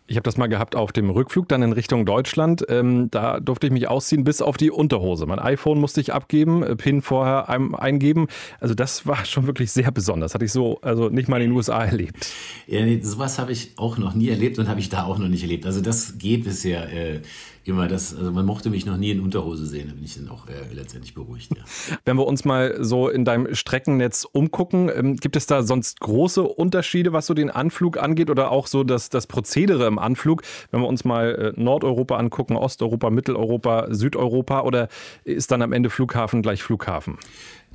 Ich 0.06 0.18
habe 0.18 0.24
das 0.24 0.36
mal 0.36 0.48
gehabt 0.48 0.76
auf 0.76 0.92
dem 0.92 1.10
Rückflug 1.10 1.48
dann 1.48 1.64
in 1.64 1.72
Richtung 1.72 2.06
Deutschland. 2.06 2.66
Ähm, 2.68 3.10
da 3.10 3.40
durfte 3.40 3.68
ich 3.68 3.74
mich 3.74 3.88
ausziehen 3.88 4.26
bis 4.26 4.42
auf 4.42 4.58
die 4.58 4.70
Unterhose. 4.70 5.26
Mein 5.26 5.40
iPhone 5.40 5.80
musste 5.80 6.02
ich 6.02 6.14
abgeben, 6.14 6.62
äh, 6.62 6.76
PIN 6.76 7.02
vorher 7.02 7.48
ein, 7.48 7.74
eingeben. 7.74 8.28
Also 8.60 8.74
das 8.76 9.08
war 9.08 9.24
schon 9.26 9.48
wirklich 9.48 9.72
sehr 9.72 9.92
besonders. 9.92 10.34
Hatte 10.34 10.44
ich 10.44 10.52
so 10.52 10.80
also 10.82 11.08
nicht 11.08 11.30
mal 11.30 11.42
in 11.42 11.50
den 11.50 11.56
USA 11.56 11.86
erlebt. 11.86 12.28
Ja, 12.68 12.84
nee, 12.84 13.00
sowas 13.02 13.40
habe 13.40 13.54
ich 13.54 13.72
auch 13.78 13.98
noch 13.98 14.14
nie 14.14 14.28
erlebt 14.28 14.60
und 14.60 14.68
habe 14.68 14.82
ich 14.82 14.90
da 14.90 15.04
auch 15.04 15.18
noch 15.18 15.30
nicht 15.30 15.44
erlebt. 15.44 15.66
Also 15.66 15.80
das 15.80 16.18
geht 16.18 16.44
bisher 16.44 16.92
äh, 16.92 17.22
immer 17.66 17.88
das, 17.88 18.16
also 18.16 18.32
man 18.32 18.46
mochte 18.46 18.70
mich 18.70 18.86
noch 18.86 18.98
nie 18.98 19.12
in 19.12 19.20
Unterhose 19.20 19.66
sehen, 19.66 19.88
da 19.88 19.94
bin 19.94 20.04
ich 20.04 20.16
dann 20.16 20.30
auch 20.30 20.48
äh, 20.48 20.74
letztendlich 20.74 21.14
beruhigt. 21.14 21.52
Ja. 21.56 21.64
Wenn 22.06 22.18
wir 22.18 22.28
uns 22.28 22.46
mal 22.46 22.78
so 22.84 23.10
in 23.10 23.26
deinem 23.26 23.54
Streckennetz 23.54 24.26
umgucken, 24.32 24.90
ähm, 24.94 25.16
gibt 25.16 25.36
es 25.36 25.46
da 25.46 25.64
sonst 25.64 26.00
große 26.00 26.44
Unterschiede, 26.44 27.14
was 27.14 27.26
so 27.26 27.34
den 27.34 27.50
Anflug 27.50 27.98
angeht 27.98 28.30
oder 28.30 28.52
auch 28.52 28.68
so 28.68 28.84
das, 28.84 29.10
das 29.10 29.28
Prozedere 29.28 29.88
im 29.88 30.00
Anflug? 30.00 30.44
Wenn 30.72 30.82
wir 30.82 30.88
uns 30.88 31.06
mal 31.06 31.54
äh, 31.58 31.62
Nordeuropa 31.62 32.18
angucken, 32.18 32.56
Osteuropa, 32.56 33.10
Mitteleuropa, 33.10 33.88
Südeuropa 33.90 34.62
oder 34.62 34.90
ist 35.24 35.52
dann 35.52 35.62
am 35.62 35.74
Ende 35.74 35.90
Flughafen 35.90 36.42
gleich 36.42 36.64
Flughafen? 36.64 37.18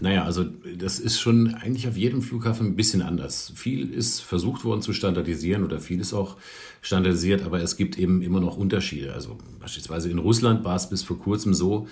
Naja, 0.00 0.25
also 0.25 0.45
das 0.77 1.00
ist 1.00 1.19
schon 1.19 1.55
eigentlich 1.55 1.89
auf 1.89 1.97
jedem 1.97 2.23
Flughafen 2.23 2.69
ein 2.69 2.77
bisschen 2.77 3.03
anders. 3.03 3.53
Viel 3.56 3.91
ist 3.91 4.21
versucht 4.21 4.65
worden 4.65 4.81
zu 4.81 4.93
standardisieren 4.93 5.65
oder 5.65 5.81
viel 5.81 6.00
ist 6.00 6.15
auch 6.15 6.37
standardisiert, 6.83 7.43
aber 7.43 7.61
es 7.61 7.77
gibt 7.77 7.99
eben 7.99 8.23
immer 8.23 8.41
noch 8.41 8.56
Unterschiede. 8.56 9.12
Also 9.12 9.39
beispielsweise 9.59 10.09
in 10.09 10.19
Russland 10.19 10.65
war 10.65 10.77
es 10.77 10.89
bis 10.89 11.03
vor 11.03 11.19
kurzem 11.19 11.53
so, 11.53 11.89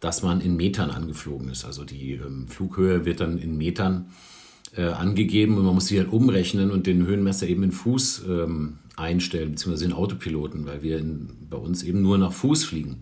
dass 0.00 0.22
man 0.22 0.40
in 0.42 0.56
Metern 0.56 0.90
angeflogen 0.90 1.48
ist. 1.48 1.64
Also 1.64 1.84
die 1.84 2.12
ähm, 2.12 2.48
Flughöhe 2.48 3.06
wird 3.06 3.20
dann 3.20 3.38
in 3.38 3.56
Metern 3.56 4.10
äh, 4.76 4.82
angegeben 4.84 5.56
und 5.56 5.64
man 5.64 5.74
muss 5.74 5.86
sie 5.86 5.98
halt 5.98 6.12
umrechnen 6.12 6.70
und 6.70 6.86
den 6.86 7.06
Höhenmesser 7.06 7.48
eben 7.48 7.62
in 7.62 7.72
Fuß 7.72 8.24
ähm, 8.28 8.78
einstellen, 8.96 9.52
beziehungsweise 9.52 9.86
in 9.86 9.92
Autopiloten, 9.94 10.66
weil 10.66 10.82
wir 10.82 10.98
in, 10.98 11.30
bei 11.48 11.56
uns 11.56 11.82
eben 11.82 12.02
nur 12.02 12.18
nach 12.18 12.32
Fuß 12.32 12.64
fliegen. 12.66 12.98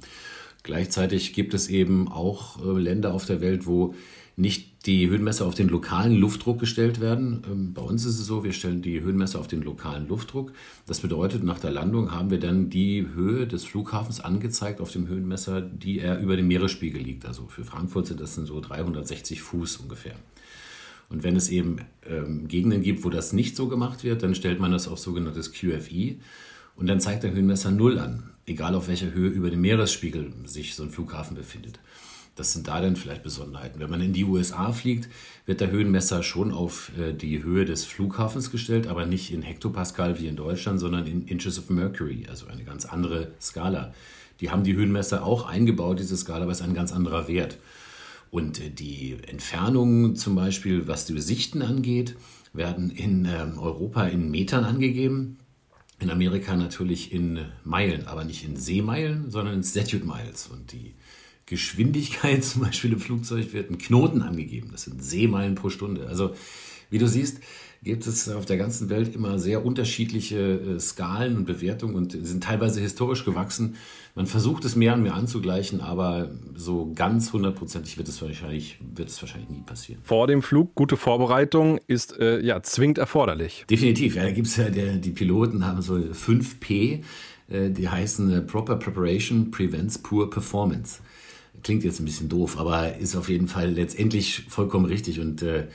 Gleichzeitig 0.62 1.32
gibt 1.32 1.54
es 1.54 1.68
eben 1.68 2.08
auch 2.08 2.64
äh, 2.64 2.78
Länder 2.78 3.12
auf 3.12 3.26
der 3.26 3.40
Welt, 3.40 3.66
wo 3.66 3.94
nicht 4.36 4.86
die 4.86 5.08
Höhenmesser 5.08 5.46
auf 5.46 5.54
den 5.54 5.68
lokalen 5.68 6.14
Luftdruck 6.14 6.60
gestellt 6.60 7.00
werden. 7.00 7.42
Ähm, 7.50 7.72
bei 7.72 7.80
uns 7.80 8.04
ist 8.04 8.20
es 8.20 8.26
so, 8.26 8.44
wir 8.44 8.52
stellen 8.52 8.82
die 8.82 9.00
Höhenmesser 9.00 9.40
auf 9.40 9.48
den 9.48 9.62
lokalen 9.62 10.06
Luftdruck. 10.08 10.52
Das 10.86 11.00
bedeutet, 11.00 11.42
nach 11.42 11.58
der 11.58 11.70
Landung 11.70 12.12
haben 12.12 12.30
wir 12.30 12.38
dann 12.38 12.68
die 12.68 13.08
Höhe 13.14 13.46
des 13.46 13.64
Flughafens 13.64 14.20
angezeigt 14.20 14.80
auf 14.80 14.92
dem 14.92 15.08
Höhenmesser, 15.08 15.62
die 15.62 16.00
er 16.00 16.20
über 16.20 16.36
dem 16.36 16.48
Meeresspiegel 16.48 17.00
liegt. 17.00 17.24
Also 17.24 17.46
für 17.48 17.64
Frankfurt 17.64 18.06
sind 18.06 18.20
das 18.20 18.34
so 18.34 18.60
360 18.60 19.40
Fuß 19.40 19.78
ungefähr. 19.78 20.14
Und 21.08 21.22
wenn 21.22 21.36
es 21.36 21.48
eben 21.48 21.78
ähm, 22.06 22.46
Gegenden 22.46 22.82
gibt, 22.82 23.04
wo 23.04 23.10
das 23.10 23.32
nicht 23.32 23.56
so 23.56 23.68
gemacht 23.68 24.04
wird, 24.04 24.22
dann 24.22 24.34
stellt 24.34 24.60
man 24.60 24.72
das 24.72 24.86
auf 24.86 24.98
sogenanntes 24.98 25.52
QFI 25.52 26.20
und 26.74 26.88
dann 26.88 27.00
zeigt 27.00 27.22
der 27.22 27.32
Höhenmesser 27.32 27.70
Null 27.70 27.98
an, 27.98 28.30
egal 28.44 28.74
auf 28.74 28.88
welcher 28.88 29.12
Höhe 29.12 29.30
über 29.30 29.50
dem 29.50 29.62
Meeresspiegel 29.62 30.32
sich 30.44 30.74
so 30.74 30.82
ein 30.82 30.90
Flughafen 30.90 31.36
befindet. 31.36 31.78
Das 32.36 32.52
sind 32.52 32.68
da 32.68 32.82
dann 32.82 32.96
vielleicht 32.96 33.22
Besonderheiten. 33.22 33.80
Wenn 33.80 33.88
man 33.88 34.02
in 34.02 34.12
die 34.12 34.24
USA 34.24 34.70
fliegt, 34.70 35.08
wird 35.46 35.62
der 35.62 35.70
Höhenmesser 35.70 36.22
schon 36.22 36.52
auf 36.52 36.92
äh, 36.98 37.14
die 37.14 37.42
Höhe 37.42 37.64
des 37.64 37.86
Flughafens 37.86 38.50
gestellt, 38.50 38.86
aber 38.86 39.06
nicht 39.06 39.32
in 39.32 39.40
Hektopascal 39.40 40.20
wie 40.20 40.28
in 40.28 40.36
Deutschland, 40.36 40.78
sondern 40.78 41.06
in 41.06 41.26
Inches 41.26 41.58
of 41.58 41.70
Mercury, 41.70 42.26
also 42.28 42.46
eine 42.46 42.62
ganz 42.62 42.84
andere 42.84 43.32
Skala. 43.40 43.94
Die 44.40 44.50
haben 44.50 44.64
die 44.64 44.76
Höhenmesser 44.76 45.24
auch 45.24 45.46
eingebaut, 45.46 45.98
diese 45.98 46.16
Skala, 46.16 46.42
aber 46.42 46.52
es 46.52 46.60
ist 46.60 46.66
ein 46.66 46.74
ganz 46.74 46.92
anderer 46.92 47.26
Wert. 47.26 47.56
Und 48.30 48.60
äh, 48.60 48.68
die 48.68 49.16
Entfernungen 49.26 50.14
zum 50.14 50.34
Beispiel, 50.34 50.86
was 50.86 51.06
die 51.06 51.18
Sichten 51.18 51.62
angeht, 51.62 52.16
werden 52.52 52.90
in 52.90 53.24
ähm, 53.24 53.58
Europa 53.58 54.06
in 54.06 54.30
Metern 54.30 54.64
angegeben. 54.64 55.38
In 55.98 56.10
Amerika 56.10 56.54
natürlich 56.54 57.12
in 57.12 57.46
Meilen, 57.64 58.06
aber 58.06 58.24
nicht 58.24 58.44
in 58.44 58.56
Seemeilen, 58.56 59.30
sondern 59.30 59.54
in 59.54 59.64
Statute 59.64 60.04
Miles. 60.04 60.48
Und 60.48 60.72
die 60.72 60.94
Geschwindigkeit 61.46 62.44
zum 62.44 62.62
Beispiel 62.62 62.92
im 62.92 63.00
Flugzeug 63.00 63.52
wird 63.52 63.70
ein 63.70 63.78
Knoten 63.78 64.22
angegeben. 64.22 64.68
Das 64.72 64.84
sind 64.84 65.02
Seemeilen 65.02 65.54
pro 65.54 65.70
Stunde. 65.70 66.08
Also 66.08 66.34
wie 66.90 66.98
du 66.98 67.08
siehst, 67.08 67.40
gibt 67.82 68.06
es 68.06 68.28
auf 68.28 68.46
der 68.46 68.56
ganzen 68.56 68.90
Welt 68.90 69.14
immer 69.14 69.38
sehr 69.38 69.64
unterschiedliche 69.64 70.36
äh, 70.38 70.80
Skalen 70.80 71.36
und 71.36 71.44
Bewertungen 71.44 71.94
und 71.94 72.12
sind 72.12 72.42
teilweise 72.42 72.80
historisch 72.80 73.24
gewachsen. 73.24 73.76
Man 74.14 74.26
versucht 74.26 74.64
es 74.64 74.76
mehr 74.76 74.94
und 74.94 75.02
mehr 75.02 75.14
anzugleichen, 75.14 75.80
aber 75.80 76.30
so 76.54 76.92
ganz 76.94 77.32
hundertprozentig 77.32 77.98
wird 77.98 78.08
es 78.08 78.20
wahrscheinlich, 78.22 78.78
wird 78.94 79.08
es 79.08 79.20
wahrscheinlich 79.20 79.50
nie 79.50 79.62
passieren. 79.62 80.00
Vor 80.04 80.26
dem 80.26 80.42
Flug 80.42 80.74
gute 80.74 80.96
Vorbereitung 80.96 81.78
ist 81.86 82.18
äh, 82.18 82.40
ja 82.40 82.62
zwingend 82.62 82.98
erforderlich. 82.98 83.64
Definitiv. 83.68 84.16
Ja, 84.16 84.24
da 84.24 84.32
gibt 84.32 84.46
es 84.46 84.56
ja 84.56 84.70
der, 84.70 84.94
die 84.94 85.10
Piloten 85.10 85.66
haben 85.66 85.82
so 85.82 85.94
5P, 85.94 87.02
äh, 87.48 87.70
die 87.70 87.88
heißen 87.88 88.32
äh, 88.32 88.40
Proper 88.40 88.76
Preparation 88.76 89.50
Prevents 89.50 89.98
Poor 89.98 90.30
Performance. 90.30 91.00
Klingt 91.62 91.84
jetzt 91.84 92.00
ein 92.00 92.04
bisschen 92.04 92.28
doof, 92.28 92.58
aber 92.58 92.96
ist 92.96 93.16
auf 93.16 93.28
jeden 93.28 93.48
Fall 93.48 93.70
letztendlich 93.70 94.44
vollkommen 94.48 94.86
richtig 94.86 95.20
und 95.20 95.42
äh, 95.42 95.66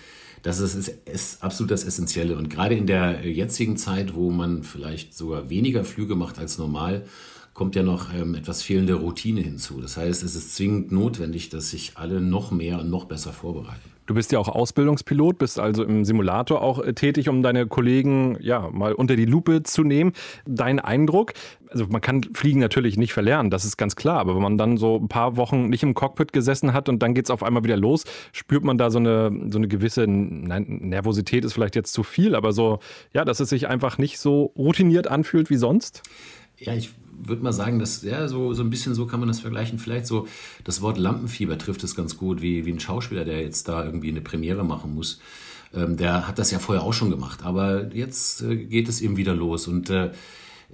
das 0.43 0.59
ist, 0.59 0.75
ist, 0.75 0.89
ist, 1.07 1.43
absolut 1.43 1.71
das 1.71 1.83
Essentielle. 1.83 2.35
Und 2.35 2.49
gerade 2.49 2.75
in 2.75 2.87
der 2.87 3.27
jetzigen 3.27 3.77
Zeit, 3.77 4.15
wo 4.15 4.31
man 4.31 4.63
vielleicht 4.63 5.15
sogar 5.15 5.49
weniger 5.49 5.83
Flüge 5.83 6.15
macht 6.15 6.39
als 6.39 6.57
normal, 6.57 7.05
kommt 7.53 7.75
ja 7.75 7.83
noch 7.83 8.13
ähm, 8.13 8.33
etwas 8.33 8.63
fehlende 8.63 8.95
Routine 8.95 9.41
hinzu. 9.41 9.81
Das 9.81 9.97
heißt, 9.97 10.23
es 10.23 10.35
ist 10.35 10.55
zwingend 10.55 10.91
notwendig, 10.91 11.49
dass 11.49 11.69
sich 11.69 11.91
alle 11.95 12.21
noch 12.21 12.51
mehr 12.51 12.79
und 12.79 12.89
noch 12.89 13.05
besser 13.05 13.33
vorbereiten. 13.33 13.91
Du 14.11 14.15
bist 14.15 14.33
ja 14.33 14.39
auch 14.39 14.49
Ausbildungspilot, 14.49 15.37
bist 15.37 15.57
also 15.57 15.85
im 15.85 16.03
Simulator 16.03 16.61
auch 16.61 16.83
äh, 16.83 16.91
tätig, 16.91 17.29
um 17.29 17.41
deine 17.43 17.65
Kollegen 17.65 18.35
ja 18.41 18.69
mal 18.69 18.91
unter 18.91 19.15
die 19.15 19.23
Lupe 19.23 19.63
zu 19.63 19.85
nehmen. 19.85 20.11
Dein 20.45 20.81
Eindruck, 20.81 21.31
also 21.69 21.85
man 21.87 22.01
kann 22.01 22.21
Fliegen 22.33 22.59
natürlich 22.59 22.97
nicht 22.97 23.13
verlernen, 23.13 23.49
das 23.49 23.63
ist 23.63 23.77
ganz 23.77 23.95
klar, 23.95 24.19
aber 24.19 24.35
wenn 24.35 24.41
man 24.41 24.57
dann 24.57 24.75
so 24.75 24.97
ein 24.97 25.07
paar 25.07 25.37
Wochen 25.37 25.69
nicht 25.69 25.83
im 25.83 25.93
Cockpit 25.93 26.33
gesessen 26.33 26.73
hat 26.73 26.89
und 26.89 27.01
dann 27.01 27.13
geht 27.13 27.23
es 27.23 27.31
auf 27.31 27.41
einmal 27.41 27.63
wieder 27.63 27.77
los, 27.77 28.03
spürt 28.33 28.65
man 28.65 28.77
da 28.77 28.89
so 28.89 28.99
eine, 28.99 29.31
so 29.49 29.57
eine 29.57 29.69
gewisse, 29.69 30.05
nein, 30.07 30.65
Nervosität 30.81 31.45
ist 31.45 31.53
vielleicht 31.53 31.77
jetzt 31.77 31.93
zu 31.93 32.03
viel, 32.03 32.35
aber 32.35 32.51
so, 32.51 32.79
ja, 33.13 33.23
dass 33.23 33.39
es 33.39 33.47
sich 33.47 33.69
einfach 33.69 33.97
nicht 33.97 34.19
so 34.19 34.51
routiniert 34.57 35.07
anfühlt 35.07 35.49
wie 35.49 35.55
sonst? 35.55 36.03
Ja, 36.57 36.73
ich 36.73 36.91
würde 37.27 37.43
mal 37.43 37.53
sagen, 37.53 37.79
dass, 37.79 38.03
ja, 38.03 38.27
so, 38.27 38.53
so 38.53 38.63
ein 38.63 38.69
bisschen 38.69 38.95
so 38.95 39.05
kann 39.05 39.19
man 39.19 39.27
das 39.27 39.39
vergleichen. 39.39 39.79
Vielleicht 39.79 40.07
so, 40.07 40.27
das 40.63 40.81
Wort 40.81 40.97
Lampenfieber 40.97 41.57
trifft 41.57 41.83
es 41.83 41.95
ganz 41.95 42.17
gut, 42.17 42.41
wie, 42.41 42.65
wie 42.65 42.71
ein 42.71 42.79
Schauspieler, 42.79 43.25
der 43.25 43.41
jetzt 43.41 43.67
da 43.67 43.85
irgendwie 43.85 44.09
eine 44.09 44.21
Premiere 44.21 44.63
machen 44.63 44.95
muss. 44.95 45.19
Ähm, 45.73 45.97
der 45.97 46.27
hat 46.27 46.39
das 46.39 46.51
ja 46.51 46.59
vorher 46.59 46.83
auch 46.83 46.93
schon 46.93 47.09
gemacht, 47.09 47.43
aber 47.43 47.93
jetzt 47.93 48.41
äh, 48.41 48.55
geht 48.57 48.89
es 48.89 49.01
eben 49.01 49.17
wieder 49.17 49.33
los 49.33 49.67
und 49.67 49.89
äh, 49.89 50.11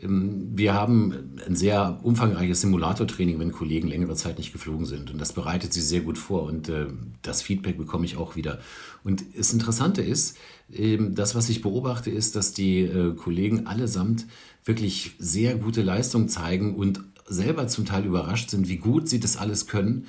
wir 0.02 0.74
haben 0.74 1.40
ein 1.48 1.56
sehr 1.56 2.00
umfangreiches 2.04 2.62
Simulatortraining, 2.62 3.40
wenn 3.40 3.52
Kollegen 3.52 3.88
längere 3.88 4.16
Zeit 4.16 4.38
nicht 4.38 4.54
geflogen 4.54 4.86
sind. 4.86 5.12
Und 5.12 5.20
das 5.20 5.34
bereitet 5.34 5.74
sie 5.74 5.82
sehr 5.82 6.02
gut 6.02 6.18
vor. 6.18 6.44
Und 6.44 6.70
äh, 6.70 6.88
das 7.22 7.42
Feedback 7.42 7.78
bekomme 7.78 8.06
ich 8.06 8.18
auch 8.18 8.36
wieder. 8.36 8.60
Und 9.04 9.24
das 9.36 9.54
Interessante 9.54 10.02
ist, 10.02 10.38
ähm, 10.72 11.16
das, 11.16 11.34
was 11.34 11.50
ich 11.50 11.62
beobachte, 11.62 12.12
ist, 12.12 12.36
dass 12.36 12.54
die 12.54 12.82
äh, 12.82 13.16
Kollegen 13.16 13.66
allesamt 13.66 14.28
wirklich 14.66 15.16
sehr 15.18 15.56
gute 15.56 15.82
Leistung 15.82 16.28
zeigen 16.28 16.76
und 16.76 17.02
selber 17.26 17.68
zum 17.68 17.86
Teil 17.86 18.06
überrascht 18.06 18.52
sind, 18.52 18.68
wie 18.68 18.78
gut 18.78 19.10
sie 19.10 19.20
das 19.20 19.38
alles 19.38 19.68
können 19.68 20.06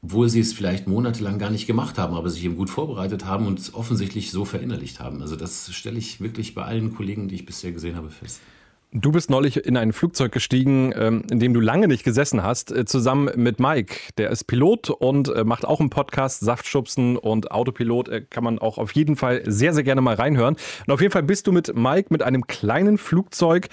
obwohl 0.00 0.28
sie 0.28 0.38
es 0.38 0.52
vielleicht 0.52 0.86
monatelang 0.86 1.40
gar 1.40 1.50
nicht 1.50 1.66
gemacht 1.66 1.98
haben, 1.98 2.14
aber 2.14 2.30
sich 2.30 2.44
eben 2.44 2.56
gut 2.56 2.70
vorbereitet 2.70 3.24
haben 3.24 3.46
und 3.46 3.58
es 3.58 3.74
offensichtlich 3.74 4.30
so 4.30 4.44
verinnerlicht 4.44 5.00
haben. 5.00 5.22
Also 5.22 5.34
das 5.34 5.72
stelle 5.74 5.98
ich 5.98 6.20
wirklich 6.20 6.54
bei 6.54 6.62
allen 6.62 6.94
Kollegen, 6.94 7.26
die 7.26 7.34
ich 7.34 7.46
bisher 7.46 7.72
gesehen 7.72 7.96
habe, 7.96 8.10
fest. 8.10 8.40
Du 8.92 9.12
bist 9.12 9.28
neulich 9.28 9.66
in 9.66 9.76
ein 9.76 9.92
Flugzeug 9.92 10.32
gestiegen, 10.32 10.94
ähm, 10.96 11.22
in 11.30 11.38
dem 11.40 11.52
du 11.52 11.60
lange 11.60 11.88
nicht 11.88 12.04
gesessen 12.04 12.42
hast, 12.42 12.72
äh, 12.72 12.86
zusammen 12.86 13.30
mit 13.36 13.60
Mike. 13.60 13.96
Der 14.16 14.30
ist 14.30 14.44
Pilot 14.44 14.88
und 14.88 15.28
äh, 15.28 15.44
macht 15.44 15.66
auch 15.66 15.80
einen 15.80 15.90
Podcast, 15.90 16.40
Saftschubsen 16.40 17.18
und 17.18 17.50
Autopilot. 17.50 18.08
Äh, 18.08 18.22
kann 18.22 18.44
man 18.44 18.58
auch 18.58 18.78
auf 18.78 18.92
jeden 18.92 19.16
Fall 19.16 19.42
sehr, 19.44 19.74
sehr 19.74 19.82
gerne 19.82 20.00
mal 20.00 20.14
reinhören. 20.14 20.56
Und 20.86 20.92
auf 20.94 21.02
jeden 21.02 21.12
Fall 21.12 21.22
bist 21.22 21.46
du 21.46 21.52
mit 21.52 21.76
Mike 21.76 22.06
mit 22.08 22.22
einem 22.22 22.46
kleinen 22.46 22.96
Flugzeug 22.96 23.68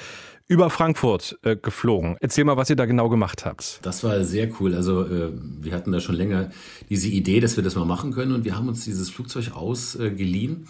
über 0.50 0.70
Frankfurt 0.70 1.40
äh, 1.44 1.56
geflogen. 1.56 2.18
Erzähl 2.20 2.44
mal, 2.44 2.58
was 2.58 2.70
ihr 2.70 2.76
da 2.76 2.86
genau 2.86 3.08
gemacht 3.08 3.46
habt. 3.46 3.80
Das 3.84 4.04
war 4.04 4.22
sehr 4.26 4.50
cool. 4.60 4.76
Also 4.76 5.06
äh, 5.06 5.32
wir 5.62 5.72
hatten 5.72 5.94
da 5.94 6.02
schon 6.02 6.16
länger 6.16 6.52
diese 6.90 7.08
Idee, 7.08 7.40
dass 7.40 7.56
wir 7.56 7.64
das 7.64 7.76
mal 7.76 7.86
machen 7.86 8.12
können 8.12 8.34
und 8.34 8.44
wir 8.44 8.58
haben 8.58 8.68
uns 8.68 8.84
dieses 8.84 9.10
Flugzeug 9.10 9.54
ausgeliehen. 9.56 10.64
Äh, 10.64 10.66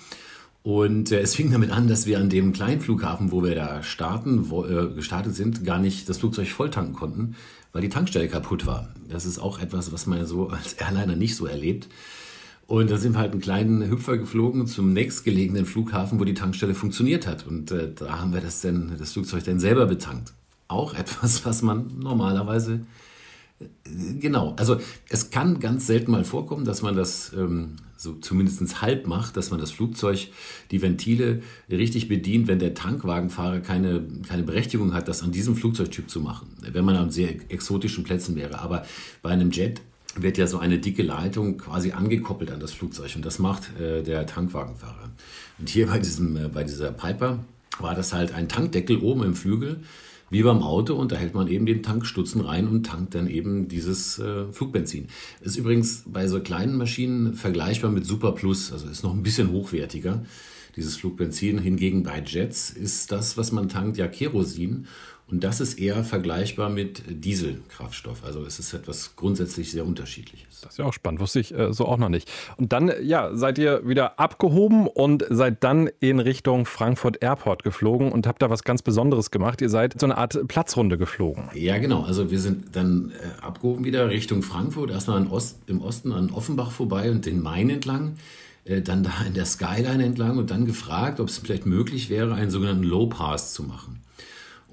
und 0.65 1.11
äh, 1.11 1.19
es 1.19 1.35
fing 1.35 1.51
damit 1.51 1.69
an, 1.69 1.87
dass 1.87 2.07
wir 2.07 2.17
an 2.17 2.27
dem 2.27 2.51
kleinen 2.51 2.81
Flughafen, 2.81 3.31
wo 3.31 3.43
wir 3.43 3.53
da 3.53 3.83
starten, 3.83 4.49
wo, 4.49 4.65
äh, 4.65 4.87
gestartet 4.95 5.35
sind, 5.35 5.63
gar 5.63 5.77
nicht 5.77 6.09
das 6.09 6.17
Flugzeug 6.17 6.47
volltanken 6.47 6.95
konnten, 6.95 7.35
weil 7.71 7.83
die 7.83 7.89
Tankstelle 7.89 8.27
kaputt 8.27 8.65
war. 8.65 8.89
Das 9.07 9.27
ist 9.27 9.37
auch 9.37 9.59
etwas, 9.59 9.93
was 9.93 10.07
man 10.07 10.25
so 10.25 10.49
als 10.49 10.73
Airliner 10.73 11.15
nicht 11.15 11.35
so 11.35 11.45
erlebt. 11.45 11.87
Und 12.65 12.89
da 12.89 12.97
sind 12.97 13.13
wir 13.13 13.19
halt 13.19 13.33
einen 13.33 13.41
kleinen 13.41 13.87
Hüpfer 13.87 14.17
geflogen 14.17 14.65
zum 14.65 14.91
nächstgelegenen 14.91 15.67
Flughafen, 15.67 16.19
wo 16.19 16.23
die 16.23 16.33
Tankstelle 16.33 16.73
funktioniert 16.73 17.27
hat. 17.27 17.45
Und 17.45 17.69
äh, 17.69 17.93
da 17.93 18.19
haben 18.19 18.33
wir 18.33 18.41
das, 18.41 18.61
denn, 18.61 18.93
das 18.97 19.13
Flugzeug 19.13 19.43
dann 19.43 19.59
selber 19.59 19.85
betankt. 19.85 20.33
Auch 20.67 20.95
etwas, 20.95 21.45
was 21.45 21.61
man 21.61 21.91
normalerweise 21.99 22.79
Genau, 24.19 24.53
also 24.57 24.79
es 25.09 25.29
kann 25.29 25.59
ganz 25.61 25.87
selten 25.87 26.11
mal 26.11 26.25
vorkommen, 26.25 26.65
dass 26.65 26.81
man 26.81 26.95
das 26.95 27.31
ähm, 27.33 27.77
so 27.95 28.13
zumindest 28.13 28.81
halb 28.81 29.07
macht, 29.07 29.37
dass 29.37 29.49
man 29.49 29.59
das 29.61 29.71
Flugzeug, 29.71 30.27
die 30.71 30.81
Ventile 30.81 31.41
richtig 31.69 32.09
bedient, 32.09 32.47
wenn 32.47 32.59
der 32.59 32.73
Tankwagenfahrer 32.73 33.61
keine, 33.61 34.05
keine 34.27 34.43
Berechtigung 34.43 34.93
hat, 34.93 35.07
das 35.07 35.23
an 35.23 35.31
diesem 35.31 35.55
Flugzeugtyp 35.55 36.09
zu 36.09 36.19
machen, 36.19 36.49
wenn 36.69 36.83
man 36.83 36.97
an 36.97 37.11
sehr 37.11 37.29
exotischen 37.49 38.03
Plätzen 38.03 38.35
wäre. 38.35 38.59
Aber 38.59 38.85
bei 39.21 39.29
einem 39.29 39.51
Jet 39.51 39.81
wird 40.15 40.37
ja 40.37 40.47
so 40.47 40.57
eine 40.59 40.79
dicke 40.79 41.03
Leitung 41.03 41.57
quasi 41.57 41.91
angekoppelt 41.91 42.51
an 42.51 42.59
das 42.59 42.73
Flugzeug 42.73 43.15
und 43.15 43.25
das 43.25 43.39
macht 43.39 43.79
äh, 43.79 44.03
der 44.03 44.25
Tankwagenfahrer. 44.25 45.11
Und 45.59 45.69
hier 45.69 45.87
bei, 45.87 45.99
diesem, 45.99 46.35
äh, 46.35 46.49
bei 46.49 46.63
dieser 46.63 46.91
Piper 46.91 47.39
war 47.79 47.95
das 47.95 48.13
halt 48.13 48.33
ein 48.33 48.49
Tankdeckel 48.49 48.97
oben 48.97 49.23
im 49.23 49.35
Flügel 49.35 49.81
wie 50.29 50.43
beim 50.43 50.63
Auto 50.63 50.95
und 50.95 51.11
da 51.11 51.15
hält 51.15 51.33
man 51.33 51.47
eben 51.47 51.65
den 51.65 51.83
Tankstutzen 51.83 52.41
rein 52.41 52.67
und 52.67 52.85
tankt 52.85 53.15
dann 53.15 53.27
eben 53.27 53.67
dieses 53.67 54.19
äh, 54.19 54.51
Flugbenzin. 54.51 55.07
Ist 55.41 55.57
übrigens 55.57 56.03
bei 56.07 56.27
so 56.27 56.39
kleinen 56.39 56.77
Maschinen 56.77 57.33
vergleichbar 57.33 57.91
mit 57.91 58.05
Super 58.05 58.31
Plus, 58.31 58.71
also 58.71 58.87
ist 58.87 59.03
noch 59.03 59.13
ein 59.13 59.23
bisschen 59.23 59.51
hochwertiger. 59.51 60.25
Dieses 60.75 60.97
Flugbenzin 60.97 61.57
hingegen 61.59 62.03
bei 62.03 62.21
Jets 62.25 62.69
ist 62.69 63.11
das, 63.11 63.37
was 63.37 63.51
man 63.51 63.69
tankt, 63.69 63.97
ja 63.97 64.07
Kerosin 64.07 64.87
und 65.35 65.43
das 65.43 65.59
ist 65.59 65.77
eher 65.77 66.01
vergleichbar 66.05 66.69
mit 66.69 67.03
Dieselkraftstoff. 67.09 68.23
Also 68.23 68.45
es 68.45 68.57
ist 68.57 68.73
etwas 68.73 69.17
grundsätzlich 69.17 69.69
sehr 69.69 69.85
unterschiedliches. 69.85 70.61
Das 70.61 70.71
ist 70.71 70.77
ja 70.77 70.85
auch 70.85 70.93
spannend, 70.93 71.19
wusste 71.19 71.41
ich 71.41 71.53
äh, 71.53 71.73
so 71.73 71.87
auch 71.87 71.97
noch 71.97 72.07
nicht. 72.07 72.31
Und 72.55 72.71
dann, 72.71 72.89
ja, 73.03 73.35
seid 73.35 73.57
ihr 73.57 73.85
wieder 73.85 74.17
abgehoben 74.17 74.87
und 74.87 75.25
seid 75.29 75.61
dann 75.65 75.89
in 75.99 76.21
Richtung 76.21 76.65
Frankfurt 76.65 77.21
Airport 77.21 77.63
geflogen 77.63 78.13
und 78.13 78.27
habt 78.27 78.43
da 78.43 78.49
was 78.49 78.63
ganz 78.63 78.81
Besonderes 78.81 79.29
gemacht. 79.29 79.59
Ihr 79.59 79.67
seid 79.67 79.99
so 79.99 80.05
eine 80.05 80.17
Art 80.17 80.39
Platzrunde 80.47 80.97
geflogen. 80.97 81.49
Ja, 81.53 81.79
genau. 81.79 82.03
Also 82.03 82.31
wir 82.31 82.39
sind 82.39 82.73
dann 82.73 83.11
äh, 83.11 83.41
abgehoben 83.43 83.83
wieder 83.83 84.09
Richtung 84.09 84.41
Frankfurt, 84.41 84.89
erstmal 84.89 85.27
Ost, 85.27 85.59
im 85.67 85.81
Osten 85.81 86.13
an 86.13 86.31
Offenbach 86.31 86.71
vorbei 86.71 87.11
und 87.11 87.25
den 87.25 87.41
Main 87.41 87.69
entlang 87.69 88.15
äh, 88.63 88.81
dann 88.81 89.03
da 89.03 89.11
in 89.27 89.33
der 89.33 89.45
Skyline 89.45 90.01
entlang 90.01 90.37
und 90.37 90.49
dann 90.49 90.65
gefragt, 90.65 91.19
ob 91.19 91.27
es 91.27 91.39
vielleicht 91.39 91.65
möglich 91.65 92.09
wäre, 92.09 92.35
einen 92.35 92.51
sogenannten 92.51 92.83
Low 92.83 93.07
Pass 93.07 93.53
zu 93.53 93.63
machen. 93.63 94.04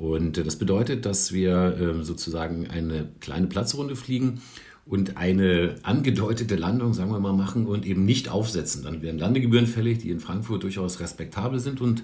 Und 0.02 0.36
äh, 0.36 0.42
das 0.42 0.56
bedeutet, 0.56 1.06
dass 1.06 1.32
wir 1.32 1.76
ähm, 1.80 2.02
sozusagen 2.02 2.68
eine 2.68 3.08
kleine 3.20 3.46
Platzrunde 3.46 3.94
fliegen 3.94 4.42
und 4.84 5.16
eine 5.16 5.76
angedeutete 5.84 6.56
Landung, 6.56 6.92
sagen 6.92 7.12
wir 7.12 7.20
mal, 7.20 7.32
machen 7.32 7.68
und 7.68 7.86
eben 7.86 8.04
nicht 8.04 8.28
aufsetzen. 8.28 8.82
Dann 8.82 9.00
werden 9.00 9.20
Landegebühren 9.20 9.68
fällig, 9.68 9.98
die 9.98 10.10
in 10.10 10.18
Frankfurt 10.18 10.64
durchaus 10.64 10.98
respektabel 10.98 11.60
sind. 11.60 11.80
Und 11.80 12.02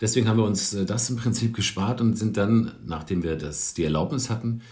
deswegen 0.00 0.26
haben 0.26 0.38
wir 0.38 0.44
uns 0.44 0.74
äh, 0.74 0.84
das 0.84 1.08
im 1.08 1.16
Prinzip 1.18 1.54
gespart 1.54 2.00
und 2.00 2.18
sind 2.18 2.36
dann, 2.36 2.72
nachdem 2.84 3.22
wir 3.22 3.36
das, 3.36 3.74
die 3.74 3.84
Erlaubnis 3.84 4.28
hatten, 4.28 4.62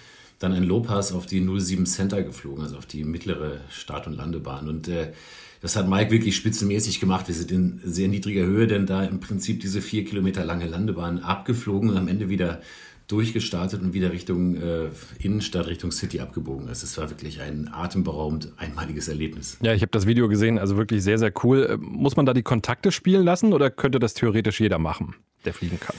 dann 0.45 0.53
ein 0.53 0.65
Lowpass 0.65 1.13
auf 1.13 1.27
die 1.27 1.41
07 1.41 1.87
Center 1.87 2.23
geflogen, 2.23 2.63
also 2.63 2.77
auf 2.77 2.87
die 2.87 3.05
mittlere 3.05 3.61
Start- 3.71 4.07
und 4.07 4.15
Landebahn. 4.15 4.69
Und 4.69 4.89
äh, 4.89 5.13
das 5.61 5.77
hat 5.77 5.89
Mike 5.89 6.11
wirklich 6.11 6.37
spitzenmäßig 6.37 7.01
gemacht. 7.01 7.27
Wir 7.29 7.35
sind 7.35 7.51
in 7.51 7.81
sehr 7.85 8.09
niedriger 8.09 8.45
Höhe, 8.45 8.67
denn 8.67 8.87
da 8.87 9.03
im 9.03 9.21
Prinzip 9.21 9.61
diese 9.61 9.81
vier 9.81 10.05
Kilometer 10.05 10.45
lange 10.45 10.67
Landebahn 10.67 11.21
abgeflogen 11.21 11.91
und 11.91 11.97
am 11.97 12.09
Ende 12.09 12.29
wieder 12.29 12.61
durchgestartet 13.09 13.83
und 13.83 13.93
wieder 13.93 14.13
Richtung 14.13 14.57
äh, 14.57 14.89
Innenstadt, 15.19 15.67
Richtung 15.67 15.91
City 15.91 16.21
abgebogen 16.21 16.69
ist. 16.69 16.83
Es 16.83 16.97
war 16.97 17.11
wirklich 17.11 17.41
ein 17.41 17.71
atemberaubend 17.73 18.53
einmaliges 18.57 19.09
Erlebnis. 19.09 19.59
Ja, 19.63 19.75
ich 19.75 19.83
habe 19.83 19.91
das 19.91 20.07
Video 20.07 20.29
gesehen, 20.29 20.59
also 20.59 20.77
wirklich 20.77 21.03
sehr, 21.03 21.19
sehr 21.19 21.33
cool. 21.43 21.65
Äh, 21.65 21.77
muss 21.79 22.17
man 22.17 22.25
da 22.25 22.33
die 22.33 22.43
Kontakte 22.43 22.93
spielen 22.93 23.25
lassen 23.25 23.53
oder 23.53 23.71
könnte 23.71 23.99
das 23.99 24.15
theoretisch 24.15 24.61
jeder 24.61 24.79
machen, 24.79 25.15
der 25.45 25.53
fliegen 25.53 25.81
kann? 25.81 25.97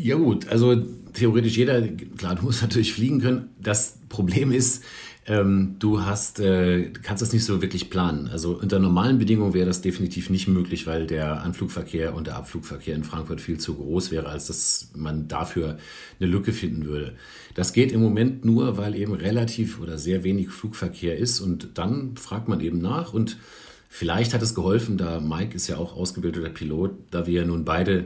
Ja 0.00 0.14
gut, 0.14 0.46
also 0.46 0.76
theoretisch 1.12 1.56
jeder, 1.56 1.82
klar, 1.82 2.36
du 2.36 2.44
musst 2.44 2.62
natürlich 2.62 2.92
fliegen 2.92 3.20
können. 3.20 3.48
Das 3.60 3.98
Problem 4.08 4.52
ist, 4.52 4.84
ähm, 5.26 5.74
du 5.80 6.02
hast, 6.02 6.38
äh, 6.38 6.92
kannst 7.02 7.20
das 7.20 7.32
nicht 7.32 7.44
so 7.44 7.60
wirklich 7.60 7.90
planen. 7.90 8.28
Also 8.28 8.60
unter 8.62 8.78
normalen 8.78 9.18
Bedingungen 9.18 9.54
wäre 9.54 9.66
das 9.66 9.80
definitiv 9.80 10.30
nicht 10.30 10.46
möglich, 10.46 10.86
weil 10.86 11.08
der 11.08 11.42
Anflugverkehr 11.42 12.14
und 12.14 12.28
der 12.28 12.36
Abflugverkehr 12.36 12.94
in 12.94 13.02
Frankfurt 13.02 13.40
viel 13.40 13.58
zu 13.58 13.74
groß 13.74 14.12
wäre, 14.12 14.28
als 14.28 14.46
dass 14.46 14.92
man 14.94 15.26
dafür 15.26 15.78
eine 16.20 16.30
Lücke 16.30 16.52
finden 16.52 16.84
würde. 16.84 17.14
Das 17.56 17.72
geht 17.72 17.90
im 17.90 18.00
Moment 18.00 18.44
nur, 18.44 18.76
weil 18.76 18.94
eben 18.94 19.14
relativ 19.14 19.80
oder 19.80 19.98
sehr 19.98 20.22
wenig 20.22 20.50
Flugverkehr 20.50 21.18
ist 21.18 21.40
und 21.40 21.70
dann 21.74 22.16
fragt 22.16 22.46
man 22.46 22.60
eben 22.60 22.78
nach 22.78 23.12
und 23.12 23.36
vielleicht 23.88 24.32
hat 24.32 24.42
es 24.42 24.54
geholfen, 24.54 24.96
da 24.96 25.18
Mike 25.18 25.56
ist 25.56 25.66
ja 25.66 25.76
auch 25.76 25.96
ausgebildeter 25.96 26.50
Pilot, 26.50 26.92
da 27.10 27.26
wir 27.26 27.40
ja 27.40 27.44
nun 27.44 27.64
beide 27.64 28.04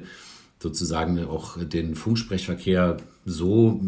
sozusagen 0.62 1.24
auch 1.24 1.58
den 1.58 1.94
Funksprechverkehr 1.94 2.96
so 3.24 3.80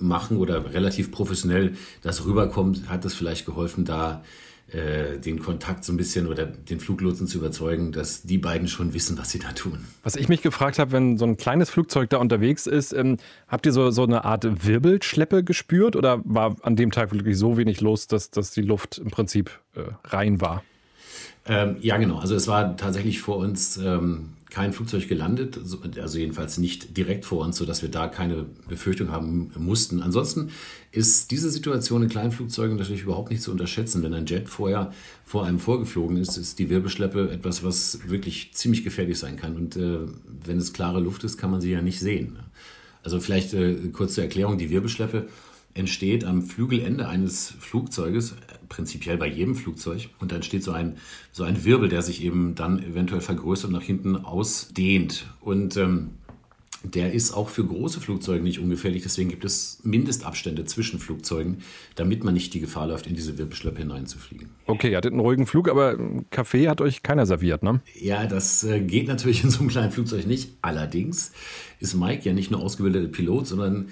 machen 0.00 0.36
oder 0.36 0.72
relativ 0.72 1.10
professionell 1.10 1.74
das 2.02 2.24
rüberkommt, 2.24 2.88
hat 2.88 3.04
es 3.04 3.14
vielleicht 3.14 3.46
geholfen, 3.46 3.84
da 3.84 4.22
äh, 4.70 5.18
den 5.18 5.38
Kontakt 5.38 5.82
so 5.82 5.94
ein 5.94 5.96
bisschen 5.96 6.26
oder 6.26 6.44
den 6.44 6.78
Fluglotsen 6.78 7.26
zu 7.26 7.38
überzeugen, 7.38 7.90
dass 7.90 8.22
die 8.22 8.36
beiden 8.36 8.68
schon 8.68 8.92
wissen, 8.92 9.16
was 9.16 9.30
sie 9.30 9.38
da 9.38 9.52
tun. 9.52 9.78
Was 10.02 10.14
ich 10.14 10.28
mich 10.28 10.42
gefragt 10.42 10.78
habe, 10.78 10.92
wenn 10.92 11.16
so 11.16 11.24
ein 11.24 11.38
kleines 11.38 11.70
Flugzeug 11.70 12.10
da 12.10 12.18
unterwegs 12.18 12.66
ist, 12.66 12.92
ähm, 12.92 13.16
habt 13.48 13.64
ihr 13.64 13.72
so, 13.72 13.90
so 13.90 14.02
eine 14.02 14.26
Art 14.26 14.66
Wirbelschleppe 14.66 15.42
gespürt 15.42 15.96
oder 15.96 16.20
war 16.24 16.56
an 16.62 16.76
dem 16.76 16.90
Tag 16.90 17.12
wirklich 17.12 17.38
so 17.38 17.56
wenig 17.56 17.80
los, 17.80 18.08
dass, 18.08 18.30
dass 18.30 18.50
die 18.50 18.60
Luft 18.60 18.98
im 18.98 19.10
Prinzip 19.10 19.50
äh, 19.74 19.84
rein 20.04 20.42
war? 20.42 20.62
Ähm, 21.46 21.76
ja, 21.80 21.96
genau. 21.96 22.18
Also 22.18 22.34
es 22.34 22.46
war 22.46 22.76
tatsächlich 22.76 23.20
vor 23.20 23.38
uns 23.38 23.78
ähm, 23.78 24.34
kein 24.50 24.72
Flugzeug 24.72 25.08
gelandet, 25.08 25.58
also 25.98 26.18
jedenfalls 26.18 26.56
nicht 26.56 26.96
direkt 26.96 27.26
vor 27.26 27.44
uns, 27.44 27.58
sodass 27.58 27.82
wir 27.82 27.90
da 27.90 28.08
keine 28.08 28.46
Befürchtung 28.66 29.10
haben 29.10 29.50
mussten. 29.56 30.02
Ansonsten 30.02 30.50
ist 30.90 31.30
diese 31.30 31.50
Situation 31.50 32.02
in 32.02 32.08
kleinen 32.08 32.32
Flugzeugen 32.32 32.76
natürlich 32.76 33.02
überhaupt 33.02 33.30
nicht 33.30 33.42
zu 33.42 33.50
unterschätzen. 33.50 34.02
Wenn 34.02 34.14
ein 34.14 34.24
Jet 34.24 34.48
vorher 34.48 34.92
vor 35.24 35.44
einem 35.44 35.58
vorgeflogen 35.58 36.16
ist, 36.16 36.38
ist 36.38 36.58
die 36.58 36.70
Wirbelschleppe 36.70 37.30
etwas, 37.30 37.62
was 37.62 38.08
wirklich 38.08 38.54
ziemlich 38.54 38.84
gefährlich 38.84 39.18
sein 39.18 39.36
kann. 39.36 39.54
Und 39.54 39.76
äh, 39.76 39.98
wenn 40.44 40.56
es 40.56 40.72
klare 40.72 41.00
Luft 41.00 41.24
ist, 41.24 41.36
kann 41.36 41.50
man 41.50 41.60
sie 41.60 41.72
ja 41.72 41.82
nicht 41.82 42.00
sehen. 42.00 42.38
Also 43.02 43.20
vielleicht 43.20 43.52
äh, 43.52 43.76
kurz 43.92 44.14
zur 44.14 44.24
Erklärung, 44.24 44.56
die 44.56 44.70
Wirbelschleppe 44.70 45.28
entsteht 45.78 46.24
am 46.24 46.42
Flügelende 46.42 47.08
eines 47.08 47.54
Flugzeuges, 47.58 48.34
prinzipiell 48.68 49.16
bei 49.16 49.28
jedem 49.28 49.54
Flugzeug. 49.54 50.10
Und 50.18 50.32
dann 50.32 50.36
entsteht 50.36 50.62
so 50.62 50.72
ein, 50.72 50.96
so 51.32 51.44
ein 51.44 51.64
Wirbel, 51.64 51.88
der 51.88 52.02
sich 52.02 52.22
eben 52.22 52.54
dann 52.54 52.82
eventuell 52.82 53.20
vergrößert 53.20 53.68
und 53.68 53.76
nach 53.76 53.82
hinten 53.82 54.16
ausdehnt. 54.16 55.26
Und 55.40 55.76
ähm, 55.76 56.10
der 56.84 57.12
ist 57.12 57.32
auch 57.32 57.48
für 57.48 57.64
große 57.64 58.00
Flugzeuge 58.00 58.42
nicht 58.42 58.60
ungefährlich. 58.60 59.02
Deswegen 59.02 59.30
gibt 59.30 59.44
es 59.44 59.80
Mindestabstände 59.82 60.64
zwischen 60.64 61.00
Flugzeugen, 61.00 61.58
damit 61.96 62.22
man 62.22 62.34
nicht 62.34 62.54
die 62.54 62.60
Gefahr 62.60 62.86
läuft, 62.86 63.08
in 63.08 63.16
diese 63.16 63.36
Wirbelschleppe 63.36 63.78
hineinzufliegen. 63.78 64.50
Okay, 64.66 64.92
ihr 64.92 64.96
hattet 64.96 65.12
einen 65.12 65.20
ruhigen 65.20 65.46
Flug, 65.46 65.68
aber 65.68 65.98
Kaffee 66.30 66.68
hat 66.68 66.80
euch 66.80 67.02
keiner 67.02 67.26
serviert, 67.26 67.64
ne? 67.64 67.80
Ja, 68.00 68.26
das 68.26 68.62
äh, 68.62 68.80
geht 68.80 69.08
natürlich 69.08 69.42
in 69.42 69.50
so 69.50 69.60
einem 69.60 69.68
kleinen 69.68 69.90
Flugzeug 69.90 70.26
nicht. 70.26 70.52
Allerdings 70.62 71.32
ist 71.80 71.94
Mike 71.94 72.24
ja 72.24 72.32
nicht 72.32 72.52
nur 72.52 72.62
ausgebildeter 72.62 73.08
Pilot, 73.08 73.48
sondern 73.48 73.88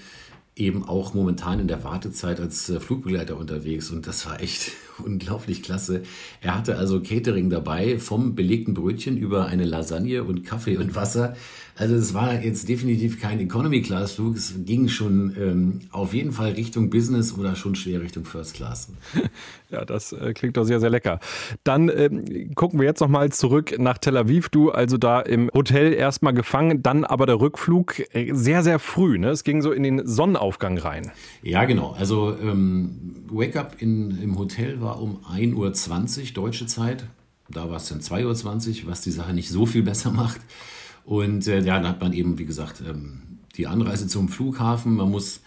eben 0.56 0.88
auch 0.88 1.12
momentan 1.14 1.60
in 1.60 1.68
der 1.68 1.84
Wartezeit 1.84 2.40
als 2.40 2.68
äh, 2.70 2.80
Flugbegleiter 2.80 3.36
unterwegs. 3.36 3.90
Und 3.90 4.06
das 4.06 4.26
war 4.26 4.40
echt 4.40 4.72
unglaublich 5.00 5.62
klasse. 5.62 6.02
Er 6.40 6.56
hatte 6.56 6.76
also 6.76 7.00
Catering 7.00 7.50
dabei, 7.50 7.98
vom 7.98 8.34
belegten 8.34 8.74
Brötchen 8.74 9.16
über 9.16 9.46
eine 9.46 9.64
Lasagne 9.64 10.24
und 10.24 10.44
Kaffee 10.44 10.76
und 10.76 10.94
Wasser. 10.94 11.36
Also 11.78 11.94
es 11.94 12.14
war 12.14 12.42
jetzt 12.42 12.70
definitiv 12.70 13.20
kein 13.20 13.38
Economy-Class-Flug, 13.38 14.36
es 14.36 14.54
ging 14.64 14.88
schon 14.88 15.36
ähm, 15.38 15.80
auf 15.90 16.14
jeden 16.14 16.32
Fall 16.32 16.52
Richtung 16.52 16.88
Business 16.88 17.36
oder 17.36 17.54
schon 17.54 17.74
schwer 17.74 18.00
Richtung 18.00 18.24
First 18.24 18.54
Class. 18.54 18.88
Ja, 19.68 19.84
das 19.84 20.12
äh, 20.12 20.32
klingt 20.32 20.56
doch 20.56 20.62
sehr, 20.62 20.78
sehr 20.78 20.90
lecker. 20.90 21.18
Dann 21.64 21.88
ähm, 21.88 22.54
gucken 22.54 22.78
wir 22.78 22.86
jetzt 22.86 23.00
nochmal 23.00 23.32
zurück 23.32 23.74
nach 23.78 23.98
Tel 23.98 24.16
Aviv. 24.16 24.48
Du 24.48 24.70
also 24.70 24.96
da 24.96 25.20
im 25.20 25.50
Hotel 25.52 25.92
erstmal 25.92 26.34
gefangen, 26.34 26.84
dann 26.84 27.02
aber 27.02 27.26
der 27.26 27.40
Rückflug 27.40 28.14
äh, 28.14 28.32
sehr, 28.32 28.62
sehr 28.62 28.78
früh. 28.78 29.18
Ne? 29.18 29.30
Es 29.30 29.42
ging 29.42 29.62
so 29.62 29.72
in 29.72 29.82
den 29.82 30.06
Sonnenaufgang 30.06 30.78
rein. 30.78 31.10
Ja, 31.42 31.64
genau. 31.64 31.96
Also 31.98 32.36
ähm, 32.40 33.25
Wake-up 33.30 33.76
im 33.80 34.38
Hotel 34.38 34.80
war 34.80 35.00
um 35.00 35.18
1.20 35.24 35.54
Uhr 35.54 36.32
deutsche 36.34 36.66
Zeit. 36.66 37.06
Da 37.48 37.68
war 37.70 37.76
es 37.76 37.88
dann 37.88 38.00
2.20 38.00 38.84
Uhr, 38.84 38.90
was 38.90 39.02
die 39.02 39.10
Sache 39.10 39.32
nicht 39.32 39.50
so 39.50 39.66
viel 39.66 39.82
besser 39.82 40.10
macht. 40.10 40.40
Und 41.04 41.46
äh, 41.46 41.60
ja, 41.60 41.76
dann 41.76 41.88
hat 41.88 42.00
man 42.00 42.12
eben, 42.12 42.38
wie 42.38 42.44
gesagt, 42.44 42.82
ähm, 42.86 43.22
die 43.56 43.66
Anreise 43.66 44.08
zum 44.08 44.28
Flughafen. 44.28 44.96
Man 44.96 45.10
muss 45.10 45.40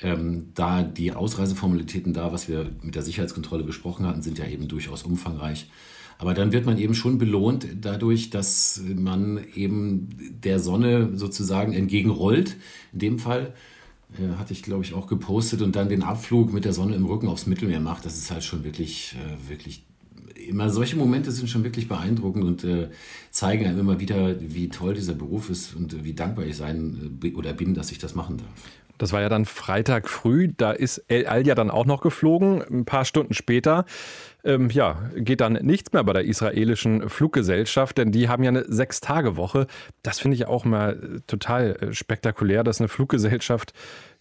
ähm, 0.00 0.48
da 0.54 0.82
die 0.82 1.12
Ausreiseformalitäten 1.12 2.14
da, 2.14 2.32
was 2.32 2.48
wir 2.48 2.70
mit 2.82 2.94
der 2.94 3.02
Sicherheitskontrolle 3.02 3.64
besprochen 3.64 4.06
hatten, 4.06 4.22
sind 4.22 4.38
ja 4.38 4.46
eben 4.46 4.68
durchaus 4.68 5.02
umfangreich. 5.02 5.68
Aber 6.18 6.34
dann 6.34 6.52
wird 6.52 6.66
man 6.66 6.78
eben 6.78 6.94
schon 6.94 7.18
belohnt 7.18 7.66
dadurch, 7.80 8.30
dass 8.30 8.82
man 8.94 9.40
eben 9.54 10.08
der 10.44 10.60
Sonne 10.60 11.16
sozusagen 11.16 11.72
entgegenrollt. 11.72 12.56
In 12.92 12.98
dem 12.98 13.18
Fall 13.18 13.54
äh, 14.18 14.36
hatte 14.38 14.52
ich, 14.52 14.62
glaube 14.62 14.84
ich, 14.84 14.94
auch 14.94 15.06
gepostet 15.06 15.62
und 15.62 15.76
dann 15.76 15.88
den 15.88 16.02
Abflug 16.02 16.52
mit 16.52 16.64
der 16.64 16.72
Sonne 16.72 16.96
im 16.96 17.06
Rücken 17.06 17.28
aufs 17.28 17.46
Mittelmeer 17.46 17.80
macht. 17.80 18.04
Das 18.04 18.16
ist 18.16 18.30
halt 18.30 18.44
schon 18.44 18.64
wirklich, 18.64 19.16
äh, 19.16 19.50
wirklich 19.50 19.84
immer 20.48 20.70
solche 20.70 20.96
Momente 20.96 21.30
sind 21.32 21.48
schon 21.48 21.64
wirklich 21.64 21.88
beeindruckend 21.88 22.44
und 22.44 22.64
äh, 22.64 22.88
zeigen 23.30 23.66
einem 23.66 23.80
immer 23.80 24.00
wieder, 24.00 24.40
wie 24.40 24.68
toll 24.68 24.94
dieser 24.94 25.14
Beruf 25.14 25.50
ist 25.50 25.74
und 25.74 25.92
äh, 25.92 26.04
wie 26.04 26.14
dankbar 26.14 26.46
ich 26.46 26.56
sein 26.56 27.18
äh, 27.22 27.32
oder 27.32 27.52
bin, 27.52 27.74
dass 27.74 27.92
ich 27.92 27.98
das 27.98 28.14
machen 28.14 28.38
darf. 28.38 28.70
Das 28.98 29.12
war 29.12 29.22
ja 29.22 29.30
dann 29.30 29.46
Freitag 29.46 30.10
früh. 30.10 30.52
Da 30.54 30.72
ist 30.72 30.98
El 31.08 31.26
Al 31.26 31.46
ja 31.46 31.54
dann 31.54 31.70
auch 31.70 31.86
noch 31.86 32.02
geflogen. 32.02 32.62
Ein 32.62 32.84
paar 32.84 33.06
Stunden 33.06 33.32
später 33.32 33.86
ähm, 34.44 34.70
ja, 34.70 35.10
geht 35.16 35.40
dann 35.40 35.54
nichts 35.54 35.92
mehr 35.92 36.04
bei 36.04 36.12
der 36.12 36.24
israelischen 36.24 37.08
Fluggesellschaft, 37.08 37.98
denn 37.98 38.12
die 38.12 38.28
haben 38.28 38.42
ja 38.42 38.48
eine 38.48 38.64
Sechs-Tage-Woche. 38.66 39.66
Das 40.02 40.20
finde 40.20 40.36
ich 40.36 40.46
auch 40.46 40.64
mal 40.64 41.22
total 41.26 41.76
äh, 41.76 41.92
spektakulär, 41.92 42.64
dass 42.64 42.80
eine 42.80 42.88
Fluggesellschaft 42.88 43.72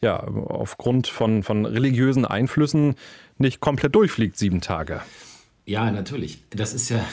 ja 0.02 0.18
aufgrund 0.18 1.08
von, 1.08 1.44
von 1.44 1.66
religiösen 1.66 2.26
Einflüssen 2.26 2.96
nicht 3.38 3.60
komplett 3.60 3.96
durchfliegt, 3.96 4.38
sieben 4.38 4.62
Tage. 4.62 5.02
Ja, 5.66 5.92
natürlich. 5.92 6.42
Das 6.50 6.74
ist 6.74 6.90
ja 6.90 7.06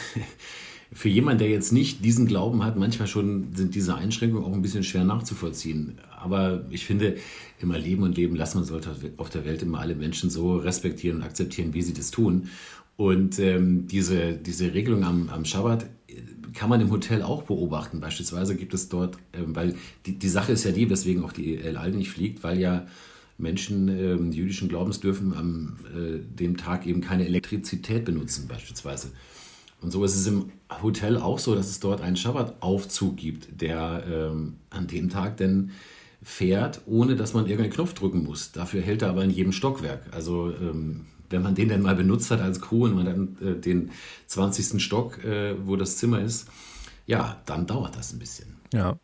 für 0.92 1.08
jemanden, 1.08 1.40
der 1.40 1.50
jetzt 1.50 1.72
nicht 1.72 2.04
diesen 2.04 2.26
Glauben 2.26 2.64
hat, 2.64 2.76
manchmal 2.76 3.08
schon 3.08 3.54
sind 3.54 3.74
diese 3.74 3.94
Einschränkungen 3.96 4.44
auch 4.44 4.52
ein 4.52 4.62
bisschen 4.62 4.84
schwer 4.84 5.04
nachzuvollziehen. 5.04 5.98
Aber 6.18 6.64
ich 6.70 6.86
finde, 6.86 7.16
immer 7.60 7.78
leben 7.78 8.02
und 8.02 8.16
leben 8.16 8.36
lassen, 8.36 8.58
man 8.58 8.64
sollte 8.64 8.90
auf 9.16 9.30
der 9.30 9.44
Welt 9.44 9.62
immer 9.62 9.80
alle 9.80 9.94
Menschen 9.94 10.30
so 10.30 10.56
respektieren 10.56 11.18
und 11.18 11.24
akzeptieren, 11.24 11.74
wie 11.74 11.82
sie 11.82 11.92
das 11.92 12.10
tun. 12.10 12.48
Und 12.96 13.38
ähm, 13.38 13.86
diese, 13.86 14.32
diese 14.32 14.72
Regelung 14.72 15.04
am, 15.04 15.28
am 15.28 15.44
Schabbat 15.44 15.86
kann 16.54 16.70
man 16.70 16.80
im 16.80 16.90
Hotel 16.90 17.22
auch 17.22 17.42
beobachten. 17.42 18.00
Beispielsweise 18.00 18.56
gibt 18.56 18.74
es 18.74 18.88
dort, 18.88 19.16
äh, 19.32 19.42
weil 19.46 19.76
die, 20.06 20.18
die 20.18 20.28
Sache 20.28 20.52
ist 20.52 20.64
ja 20.64 20.72
die, 20.72 20.90
weswegen 20.90 21.22
auch 21.22 21.32
die 21.32 21.58
El 21.58 21.76
Al 21.76 21.92
nicht 21.92 22.10
fliegt, 22.10 22.42
weil 22.42 22.58
ja 22.58 22.86
Menschen 23.38 23.88
äh, 23.88 24.14
jüdischen 24.34 24.68
Glaubens 24.68 25.00
dürfen 25.00 25.34
am 25.34 25.76
äh, 25.94 26.18
dem 26.18 26.56
Tag 26.56 26.86
eben 26.86 27.02
keine 27.02 27.26
Elektrizität 27.26 28.04
benutzen 28.04 28.48
beispielsweise. 28.48 29.12
Und 29.82 29.90
so 29.90 30.02
ist 30.04 30.16
es 30.16 30.26
im 30.26 30.50
Hotel 30.82 31.18
auch 31.18 31.38
so, 31.38 31.54
dass 31.54 31.68
es 31.68 31.80
dort 31.80 32.00
einen 32.00 32.16
Schabbataufzug 32.16 33.16
gibt, 33.16 33.60
der 33.60 34.04
ähm, 34.10 34.54
an 34.70 34.86
dem 34.86 35.10
Tag 35.10 35.36
denn 35.36 35.70
fährt, 36.22 36.80
ohne 36.86 37.14
dass 37.14 37.34
man 37.34 37.44
irgendeinen 37.44 37.74
Knopf 37.74 37.92
drücken 37.92 38.24
muss. 38.24 38.52
Dafür 38.52 38.80
hält 38.80 39.02
er 39.02 39.10
aber 39.10 39.22
in 39.22 39.30
jedem 39.30 39.52
Stockwerk. 39.52 40.02
Also 40.12 40.50
ähm, 40.50 41.04
wenn 41.30 41.42
man 41.42 41.54
den 41.54 41.68
dann 41.68 41.82
mal 41.82 41.94
benutzt 41.94 42.30
hat 42.30 42.40
als 42.40 42.60
Crew 42.60 42.84
und 42.84 42.94
man 42.94 43.04
dann 43.04 43.36
äh, 43.40 43.60
den 43.60 43.90
20. 44.26 44.82
Stock, 44.82 45.22
äh, 45.24 45.54
wo 45.64 45.76
das 45.76 45.96
Zimmer 45.96 46.20
ist, 46.20 46.48
ja, 47.06 47.40
dann 47.46 47.66
dauert 47.66 47.96
das 47.96 48.12
ein 48.12 48.18
bisschen. 48.18 48.56
Ja. 48.72 48.98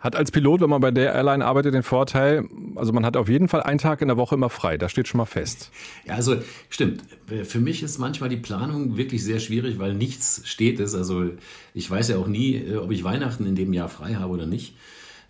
Hat 0.00 0.16
als 0.16 0.30
Pilot, 0.30 0.62
wenn 0.62 0.70
man 0.70 0.80
bei 0.80 0.90
der 0.90 1.12
Airline 1.12 1.44
arbeitet, 1.44 1.74
den 1.74 1.82
Vorteil, 1.82 2.48
also 2.76 2.92
man 2.92 3.04
hat 3.04 3.16
auf 3.16 3.28
jeden 3.28 3.48
Fall 3.48 3.62
einen 3.62 3.78
Tag 3.78 4.00
in 4.00 4.08
der 4.08 4.16
Woche 4.16 4.34
immer 4.34 4.48
frei. 4.48 4.78
Das 4.78 4.90
steht 4.90 5.08
schon 5.08 5.18
mal 5.18 5.26
fest. 5.26 5.70
Ja, 6.06 6.14
also 6.14 6.36
stimmt. 6.70 7.02
Für 7.44 7.60
mich 7.60 7.82
ist 7.82 7.98
manchmal 7.98 8.28
die 8.28 8.36
Planung 8.36 8.96
wirklich 8.96 9.22
sehr 9.22 9.38
schwierig, 9.38 9.78
weil 9.78 9.94
nichts 9.94 10.42
steht 10.44 10.80
es. 10.80 10.94
Also 10.94 11.30
ich 11.74 11.90
weiß 11.90 12.08
ja 12.08 12.16
auch 12.16 12.26
nie, 12.26 12.54
äh, 12.54 12.76
ob 12.76 12.90
ich 12.90 13.04
Weihnachten 13.04 13.46
in 13.46 13.54
dem 13.54 13.72
Jahr 13.72 13.88
frei 13.88 14.14
habe 14.14 14.32
oder 14.32 14.46
nicht. 14.46 14.74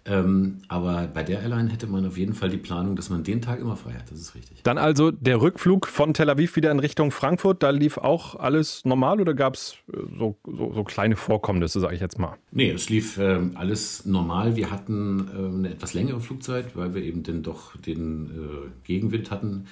Ähm, 0.08 0.58
aber 0.68 1.08
bei 1.12 1.24
der 1.24 1.40
Airline 1.40 1.70
hätte 1.70 1.88
man 1.88 2.06
auf 2.06 2.16
jeden 2.16 2.34
Fall 2.34 2.48
die 2.48 2.58
Planung, 2.58 2.94
dass 2.94 3.10
man 3.10 3.24
den 3.24 3.42
Tag 3.42 3.60
immer 3.60 3.76
frei 3.76 3.94
hat. 3.94 4.10
Das 4.10 4.20
ist 4.20 4.34
richtig. 4.36 4.62
Dann 4.62 4.78
also 4.78 5.10
der 5.10 5.40
Rückflug 5.40 5.88
von 5.88 6.14
Tel 6.14 6.30
Aviv 6.30 6.54
wieder 6.54 6.70
in 6.70 6.78
Richtung 6.78 7.10
Frankfurt. 7.10 7.62
Da 7.62 7.70
lief 7.70 7.98
auch 7.98 8.36
alles 8.36 8.84
normal 8.84 9.20
oder 9.20 9.34
gab 9.34 9.54
es 9.54 9.76
äh, 9.92 9.96
so, 10.16 10.36
so, 10.44 10.72
so, 10.72 10.84
kleine 10.84 11.16
Vorkommnisse, 11.16 11.80
sage 11.80 11.96
ich 11.96 12.00
jetzt 12.00 12.18
mal? 12.18 12.36
Nee, 12.52 12.70
es 12.70 12.88
lief 12.88 13.18
äh, 13.18 13.40
alles 13.54 14.06
normal. 14.06 14.54
Wir 14.54 14.70
hatten 14.70 15.28
äh, 15.28 15.56
eine 15.56 15.70
etwas 15.70 15.92
längere 15.92 16.20
Flugzeit, 16.20 16.76
weil 16.76 16.94
wir 16.94 17.02
eben 17.02 17.24
dann 17.24 17.42
doch 17.42 17.76
den 17.76 18.26
äh, 18.26 18.86
Gegenwind 18.86 19.32
hatten. 19.32 19.66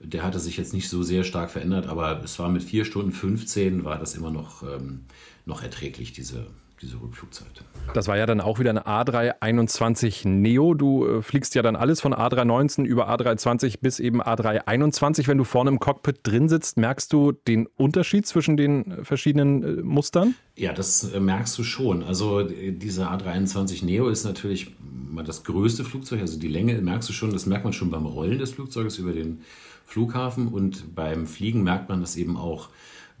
Der 0.00 0.24
hatte 0.24 0.40
sich 0.40 0.56
jetzt 0.56 0.74
nicht 0.74 0.88
so 0.88 1.02
sehr 1.02 1.22
stark 1.22 1.50
verändert, 1.50 1.86
aber 1.86 2.20
es 2.22 2.38
war 2.38 2.48
mit 2.48 2.62
4 2.62 2.84
Stunden 2.84 3.12
15 3.12 3.84
war 3.84 3.98
das 3.98 4.14
immer 4.14 4.30
noch, 4.30 4.62
ähm, 4.62 5.00
noch 5.44 5.62
erträglich, 5.62 6.12
diese 6.12 6.46
diese 6.80 7.00
Rückflugzeit. 7.00 7.64
Das 7.94 8.06
war 8.06 8.16
ja 8.16 8.26
dann 8.26 8.40
auch 8.40 8.58
wieder 8.58 8.70
eine 8.70 8.86
A321 8.86 10.28
Neo. 10.28 10.74
Du 10.74 11.06
äh, 11.06 11.22
fliegst 11.22 11.54
ja 11.54 11.62
dann 11.62 11.76
alles 11.76 12.00
von 12.00 12.14
A319 12.14 12.84
über 12.84 13.08
A320 13.08 13.80
bis 13.80 14.00
eben 14.00 14.22
A321. 14.22 15.26
Wenn 15.26 15.38
du 15.38 15.44
vorne 15.44 15.70
im 15.70 15.78
Cockpit 15.78 16.20
drin 16.22 16.48
sitzt, 16.48 16.76
merkst 16.76 17.12
du 17.12 17.32
den 17.32 17.66
Unterschied 17.66 18.26
zwischen 18.26 18.56
den 18.56 19.04
verschiedenen 19.04 19.62
äh, 19.62 19.82
Mustern? 19.82 20.34
Ja, 20.56 20.72
das 20.72 21.12
äh, 21.12 21.20
merkst 21.20 21.56
du 21.58 21.64
schon. 21.64 22.02
Also 22.02 22.42
diese 22.42 23.08
A321 23.08 23.84
Neo 23.84 24.08
ist 24.08 24.24
natürlich 24.24 24.74
mal 25.10 25.24
das 25.24 25.44
größte 25.44 25.84
Flugzeug, 25.84 26.20
also 26.20 26.38
die 26.38 26.48
Länge 26.48 26.74
merkst 26.80 27.08
du 27.08 27.12
schon, 27.12 27.32
das 27.32 27.46
merkt 27.46 27.64
man 27.64 27.72
schon 27.72 27.90
beim 27.90 28.06
Rollen 28.06 28.38
des 28.38 28.52
Flugzeuges 28.52 28.98
über 28.98 29.12
den 29.12 29.40
Flughafen 29.84 30.48
und 30.48 30.94
beim 30.94 31.26
Fliegen 31.26 31.62
merkt 31.62 31.88
man 31.88 32.00
das 32.00 32.16
eben 32.16 32.36
auch 32.36 32.68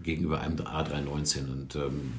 gegenüber 0.02 0.40
einem 0.40 0.56
A319. 0.56 1.50
Und 1.50 1.76
ähm, 1.76 2.12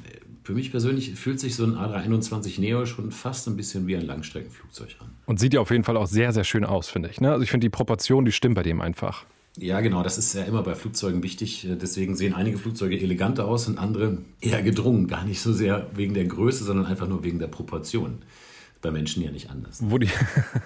für 0.44 0.54
mich 0.54 0.72
persönlich 0.72 1.12
fühlt 1.16 1.40
sich 1.40 1.56
so 1.56 1.64
ein 1.64 1.76
A321 1.76 2.60
Neo 2.60 2.86
schon 2.86 3.12
fast 3.12 3.48
ein 3.48 3.56
bisschen 3.56 3.88
wie 3.88 3.96
ein 3.96 4.06
Langstreckenflugzeug 4.06 4.96
an. 5.00 5.10
Und 5.26 5.40
sieht 5.40 5.54
ja 5.54 5.62
auf 5.62 5.72
jeden 5.72 5.84
Fall 5.84 5.98
auch 5.98 6.08
sehr, 6.08 6.34
sehr 6.34 6.44
schön 6.44 6.66
aus, 6.66 6.90
finde 6.90 7.10
ich. 7.10 7.22
Ne? 7.22 7.32
Also 7.32 7.44
ich 7.44 7.52
finde 7.52 7.66
die 7.66 7.70
Proportion, 7.70 8.26
die 8.26 8.32
stimmt 8.32 8.56
bei 8.56 8.64
dem 8.64 8.82
einfach. 8.82 9.26
Ja, 9.58 9.82
genau, 9.82 10.04
das 10.04 10.18
ist 10.18 10.34
ja 10.36 10.44
immer 10.44 10.64
bei 10.64 10.76
Flugzeugen 10.76 11.22
wichtig. 11.24 11.68
Deswegen 11.70 12.16
sehen 12.16 12.34
einige 12.34 12.58
Flugzeuge 12.58 13.00
eleganter 13.00 13.46
aus 13.46 13.68
und 13.68 13.78
andere 13.78 14.20
eher 14.40 14.62
gedrungen. 14.62 15.08
Gar 15.08 15.26
nicht 15.26 15.42
so 15.42 15.52
sehr 15.52 15.88
wegen 15.94 16.14
der 16.14 16.26
Größe, 16.26 16.64
sondern 16.64 16.86
einfach 16.86 17.08
nur 17.08 17.24
wegen 17.24 17.40
der 17.40 17.48
Proportion. 17.48 18.20
Bei 18.82 18.92
Menschen 18.92 19.24
ja 19.24 19.32
nicht 19.32 19.50
anders. 19.50 19.80
Wo 19.84 19.98
die, 19.98 20.10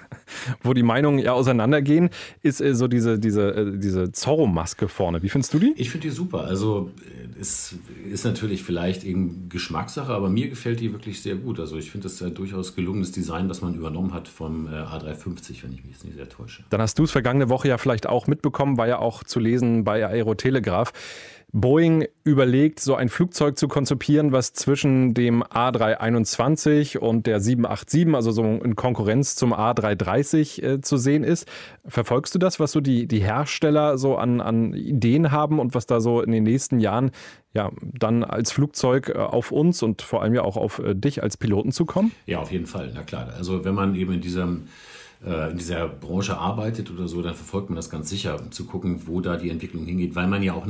wo 0.64 0.74
die 0.74 0.84
Meinungen 0.84 1.20
ja 1.20 1.34
auseinandergehen, 1.34 2.10
ist 2.42 2.62
äh, 2.62 2.76
so 2.76 2.88
diese, 2.88 3.20
diese, 3.20 3.50
äh, 3.56 3.78
diese 3.78 4.12
Zorro-Maske 4.12 4.88
vorne. 4.88 5.24
Wie 5.24 5.30
findest 5.30 5.54
du 5.54 5.60
die? 5.60 5.74
Ich 5.78 5.90
finde 5.90 6.08
die 6.08 6.14
super. 6.14 6.42
Also 6.46 6.92
es 7.40 7.76
ist 8.12 8.26
natürlich 8.26 8.64
vielleicht 8.64 9.04
eben 9.04 9.50
Geschmackssache, 9.50 10.14
aber 10.14 10.30
mir 10.30 10.50
gefällt 10.50 10.80
die 10.80 10.92
wirklich 10.92 11.22
sehr 11.22 11.36
gut. 11.36 11.60
Also 11.60 11.78
ich 11.78 11.92
finde 11.92 12.08
das 12.08 12.20
ja 12.20 12.30
durchaus 12.30 12.76
gelungenes 12.76 13.12
Design, 13.12 13.50
was 13.50 13.62
man 13.62 13.76
übernommen 13.76 14.14
hat 14.14 14.28
vom 14.28 14.68
A350, 14.68 15.64
wenn 15.64 15.74
ich 15.74 15.84
mich 15.84 15.94
jetzt 15.94 16.06
nicht 16.06 16.16
sehr 16.16 16.30
täusche. 16.30 16.64
Dann 16.70 16.82
hast 16.82 17.00
du 17.00 17.04
es 17.04 17.12
vergangene 17.12 17.50
Woche 17.50 17.68
ja 17.68 17.78
vielleicht 17.78 18.08
auch 18.08 18.28
mitbekommen, 18.28 18.78
war 18.78 18.88
ja 18.88 19.00
auch 19.00 19.24
zu 19.24 19.40
lesen 19.40 19.84
bei 19.84 20.06
Aerotelegraph. 20.06 20.94
Boeing 21.56 22.08
überlegt, 22.24 22.80
so 22.80 22.96
ein 22.96 23.10
Flugzeug 23.10 23.60
zu 23.60 23.68
konzipieren, 23.68 24.32
was 24.32 24.54
zwischen 24.54 25.14
dem 25.14 25.44
A321 25.44 26.98
und 26.98 27.28
der 27.28 27.40
787, 27.40 28.16
also 28.16 28.32
so 28.32 28.44
in 28.44 28.76
Konkurrenz 28.76 29.36
zum 29.36 29.54
A330 29.54 30.64
äh, 30.64 30.82
zu 30.82 30.98
sehen 30.98 31.24
ist. 31.24 31.48
Verfolgst 31.86 32.34
du 32.34 32.40
das, 32.40 32.60
was 32.60 32.72
so 32.72 32.82
die, 32.82 33.08
die 33.08 33.20
Hersteller 33.20 34.00
so 34.00 34.18
an, 34.18 34.42
an 34.42 34.74
Ideen 34.74 35.32
haben 35.32 35.60
und 35.60 35.76
was 35.76 35.86
da 35.86 36.02
so 36.02 36.22
in 36.22 36.32
den 36.32 36.44
nächsten 36.44 36.80
Jahren 36.80 37.12
ja 37.54 37.72
dann 37.82 38.24
als 38.24 38.52
Flugzeug 38.52 39.10
äh, 39.10 39.20
auf 39.20 39.52
uns 39.52 39.84
und 39.84 40.02
vor 40.02 40.24
allem 40.24 40.34
ja 40.34 40.42
auch 40.42 40.58
auf 40.58 40.80
äh, 40.80 40.96
dich 40.96 41.22
als 41.22 41.38
Piloten 41.38 41.72
zukommt? 41.72 42.14
Ja, 42.26 42.40
auf 42.40 42.52
jeden 42.52 42.66
Fall. 42.66 42.92
Na 42.96 43.04
klar. 43.04 43.32
Also 43.38 43.64
wenn 43.64 43.76
man 43.76 43.94
eben 43.94 44.14
in 44.14 44.22
diesem 44.22 44.64
äh, 45.26 45.52
in 45.52 45.58
dieser 45.58 45.88
Branche 45.88 46.38
arbeitet 46.38 46.92
oder 46.92 47.08
so, 47.08 47.22
dann 47.22 47.36
verfolgt 47.36 47.70
man 47.70 47.76
das 47.76 47.90
ganz 47.90 48.10
sicher, 48.10 48.40
um 48.42 48.52
zu 48.52 48.66
gucken, 48.66 49.08
wo 49.08 49.22
da 49.22 49.38
die 49.38 49.50
Entwicklung 49.50 49.86
hingeht, 49.86 50.16
weil 50.16 50.28
man 50.28 50.44
ja 50.44 50.54
auch 50.54 50.68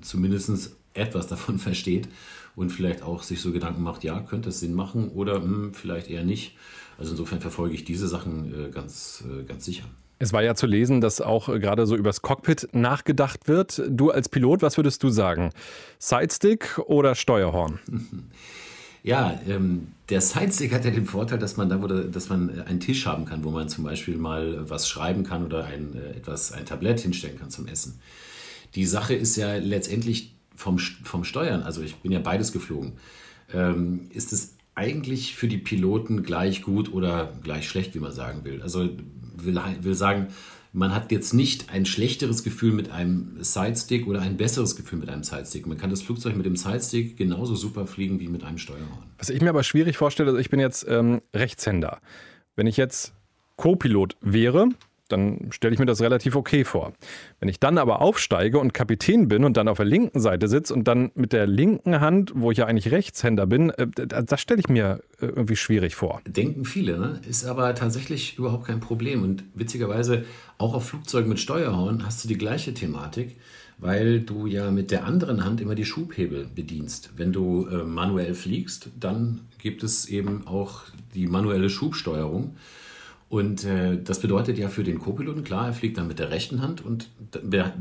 zumindest 0.00 0.76
etwas 0.94 1.26
davon 1.26 1.58
versteht 1.58 2.08
und 2.56 2.70
vielleicht 2.70 3.02
auch 3.02 3.22
sich 3.22 3.40
so 3.40 3.52
Gedanken 3.52 3.82
macht, 3.82 4.04
ja, 4.04 4.20
könnte 4.20 4.50
es 4.50 4.60
Sinn 4.60 4.74
machen 4.74 5.08
oder 5.08 5.40
mh, 5.40 5.44
hm, 5.44 5.74
vielleicht 5.74 6.08
eher 6.08 6.24
nicht. 6.24 6.56
Also 6.98 7.12
insofern 7.12 7.40
verfolge 7.40 7.74
ich 7.74 7.84
diese 7.84 8.08
Sachen 8.08 8.66
äh, 8.66 8.70
ganz, 8.70 9.24
äh, 9.26 9.44
ganz 9.44 9.64
sicher. 9.64 9.84
Es 10.22 10.34
war 10.34 10.42
ja 10.42 10.54
zu 10.54 10.66
lesen, 10.66 11.00
dass 11.00 11.22
auch 11.22 11.46
gerade 11.46 11.86
so 11.86 11.96
übers 11.96 12.20
Cockpit 12.20 12.68
nachgedacht 12.72 13.48
wird. 13.48 13.82
Du 13.88 14.10
als 14.10 14.28
Pilot, 14.28 14.60
was 14.60 14.76
würdest 14.76 15.02
du 15.02 15.08
sagen? 15.08 15.50
Sidestick 15.98 16.78
oder 16.86 17.14
Steuerhorn? 17.14 17.78
Ja, 19.02 19.40
ähm, 19.48 19.88
der 20.10 20.20
Sidestick 20.20 20.72
hat 20.72 20.84
ja 20.84 20.90
den 20.90 21.06
Vorteil, 21.06 21.38
dass 21.38 21.56
man 21.56 21.68
da, 21.68 21.80
wo 21.80 21.86
dass 21.86 22.28
man 22.28 22.62
einen 22.62 22.80
Tisch 22.80 23.06
haben 23.06 23.24
kann, 23.24 23.44
wo 23.44 23.50
man 23.50 23.68
zum 23.68 23.84
Beispiel 23.84 24.16
mal 24.16 24.68
was 24.68 24.88
schreiben 24.88 25.24
kann 25.24 25.44
oder 25.44 25.64
ein, 25.64 25.94
äh, 25.96 26.18
etwas, 26.18 26.52
ein 26.52 26.66
Tablett 26.66 27.00
hinstellen 27.00 27.38
kann 27.38 27.50
zum 27.50 27.66
Essen. 27.66 27.98
Die 28.74 28.84
Sache 28.84 29.14
ist 29.14 29.36
ja 29.36 29.56
letztendlich 29.56 30.34
vom, 30.54 30.78
vom 30.78 31.24
Steuern, 31.24 31.62
also 31.62 31.82
ich 31.82 31.96
bin 31.96 32.12
ja 32.12 32.18
beides 32.18 32.52
geflogen, 32.52 32.92
ähm, 33.54 34.08
ist 34.10 34.32
es 34.32 34.54
eigentlich 34.74 35.34
für 35.34 35.48
die 35.48 35.58
Piloten 35.58 36.22
gleich 36.22 36.62
gut 36.62 36.92
oder 36.92 37.32
gleich 37.42 37.68
schlecht, 37.68 37.94
wie 37.94 38.00
man 38.00 38.12
sagen 38.12 38.44
will. 38.44 38.62
Also 38.62 38.88
will, 39.36 39.60
will 39.80 39.94
sagen, 39.94 40.28
man 40.72 40.94
hat 40.94 41.10
jetzt 41.10 41.34
nicht 41.34 41.70
ein 41.70 41.84
schlechteres 41.84 42.44
Gefühl 42.44 42.72
mit 42.72 42.90
einem 42.90 43.42
Sidestick 43.42 44.06
oder 44.06 44.20
ein 44.20 44.36
besseres 44.36 44.76
Gefühl 44.76 45.00
mit 45.00 45.08
einem 45.08 45.24
Sidestick. 45.24 45.66
Man 45.66 45.78
kann 45.78 45.90
das 45.90 46.02
Flugzeug 46.02 46.36
mit 46.36 46.46
dem 46.46 46.56
Sidestick 46.56 47.16
genauso 47.16 47.56
super 47.56 47.86
fliegen 47.86 48.20
wie 48.20 48.28
mit 48.28 48.44
einem 48.44 48.58
Steuerhorn. 48.58 49.04
Was 49.18 49.30
ich 49.30 49.40
mir 49.40 49.50
aber 49.50 49.64
schwierig 49.64 49.96
vorstelle, 49.96 50.30
also 50.30 50.40
ich 50.40 50.50
bin 50.50 50.60
jetzt 50.60 50.86
ähm, 50.88 51.20
Rechtshänder. 51.34 52.00
Wenn 52.54 52.66
ich 52.66 52.76
jetzt 52.76 53.14
Co-Pilot 53.56 54.16
wäre, 54.20 54.68
dann 55.12 55.48
stelle 55.50 55.74
ich 55.74 55.80
mir 55.80 55.86
das 55.86 56.00
relativ 56.00 56.36
okay 56.36 56.64
vor. 56.64 56.92
Wenn 57.38 57.48
ich 57.48 57.60
dann 57.60 57.78
aber 57.78 58.00
aufsteige 58.00 58.58
und 58.58 58.74
Kapitän 58.74 59.28
bin 59.28 59.44
und 59.44 59.56
dann 59.56 59.68
auf 59.68 59.78
der 59.78 59.86
linken 59.86 60.20
Seite 60.20 60.48
sitze 60.48 60.74
und 60.74 60.84
dann 60.88 61.10
mit 61.14 61.32
der 61.32 61.46
linken 61.46 62.00
Hand, 62.00 62.32
wo 62.34 62.50
ich 62.50 62.58
ja 62.58 62.66
eigentlich 62.66 62.90
Rechtshänder 62.90 63.46
bin, 63.46 63.70
äh, 63.70 63.86
das 63.86 64.40
stelle 64.40 64.60
ich 64.60 64.68
mir 64.68 65.00
äh, 65.20 65.26
irgendwie 65.26 65.56
schwierig 65.56 65.94
vor. 65.94 66.20
Denken 66.26 66.64
viele, 66.64 66.98
ne? 66.98 67.20
ist 67.28 67.44
aber 67.44 67.74
tatsächlich 67.74 68.38
überhaupt 68.38 68.66
kein 68.66 68.80
Problem. 68.80 69.22
Und 69.22 69.44
witzigerweise, 69.54 70.24
auch 70.58 70.74
auf 70.74 70.88
Flugzeugen 70.88 71.28
mit 71.28 71.40
Steuerhorn 71.40 72.04
hast 72.04 72.24
du 72.24 72.28
die 72.28 72.38
gleiche 72.38 72.74
Thematik, 72.74 73.36
weil 73.78 74.20
du 74.20 74.46
ja 74.46 74.70
mit 74.70 74.90
der 74.90 75.04
anderen 75.06 75.44
Hand 75.44 75.60
immer 75.60 75.74
die 75.74 75.84
Schubhebel 75.84 76.46
bedienst. 76.54 77.10
Wenn 77.16 77.32
du 77.32 77.66
äh, 77.66 77.84
manuell 77.84 78.34
fliegst, 78.34 78.90
dann 78.98 79.40
gibt 79.58 79.82
es 79.82 80.06
eben 80.06 80.46
auch 80.46 80.82
die 81.14 81.26
manuelle 81.26 81.70
Schubsteuerung. 81.70 82.56
Und 83.30 83.62
äh, 83.62 83.96
das 84.02 84.18
bedeutet 84.18 84.58
ja 84.58 84.68
für 84.68 84.82
den 84.82 84.98
Co-Piloten, 84.98 85.44
klar, 85.44 85.68
er 85.68 85.72
fliegt 85.72 85.96
dann 85.96 86.08
mit 86.08 86.18
der 86.18 86.30
rechten 86.30 86.60
Hand 86.60 86.84
und 86.84 87.08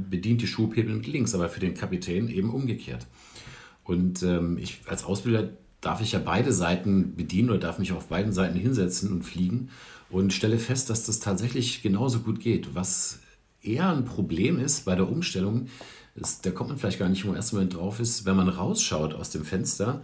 bedient 0.08 0.44
die 0.44 0.48
Schubhebel 0.48 0.94
mit 0.94 1.08
links, 1.08 1.34
aber 1.34 1.50
für 1.50 1.60
den 1.60 1.74
Kapitän 1.74 2.30
eben 2.30 2.52
umgekehrt. 2.52 3.08
Und 3.84 4.22
ähm, 4.22 4.60
ich 4.60 4.82
als 4.86 5.04
Ausbilder 5.04 5.50
darf 5.82 6.02
ich 6.02 6.12
ja 6.12 6.20
beide 6.20 6.54
Seiten 6.54 7.16
bedienen 7.16 7.50
oder 7.50 7.58
darf 7.58 7.80
mich 7.80 7.94
auf 7.94 8.10
beiden 8.10 8.32
Seiten 8.32 8.60
hinsetzen 8.60 9.12
und 9.12 9.24
fliegen 9.24 9.70
und 10.12 10.34
stelle 10.34 10.60
fest, 10.60 10.92
dass 10.92 11.08
das 11.08 11.20
tatsächlich 11.20 11.82
genauso 11.82 12.20
gut 12.20 12.40
geht. 12.40 12.76
Was 12.76 13.18
eher 13.64 13.90
ein 13.90 14.06
Problem 14.06 14.60
ist 14.60 14.86
bei 14.86 14.94
der 14.94 15.10
Umstellung, 15.10 15.66
ist, 16.14 16.46
da 16.46 16.52
kommt 16.52 16.70
man 16.70 16.78
vielleicht 16.78 17.00
gar 17.00 17.10
nicht 17.10 17.26
im 17.26 17.34
ersten 17.34 17.56
Moment 17.56 17.74
drauf, 17.74 18.00
ist, 18.00 18.26
wenn 18.26 18.36
man 18.36 18.50
rausschaut 18.50 19.16
aus 19.16 19.32
dem 19.32 19.46
Fenster, 19.46 20.04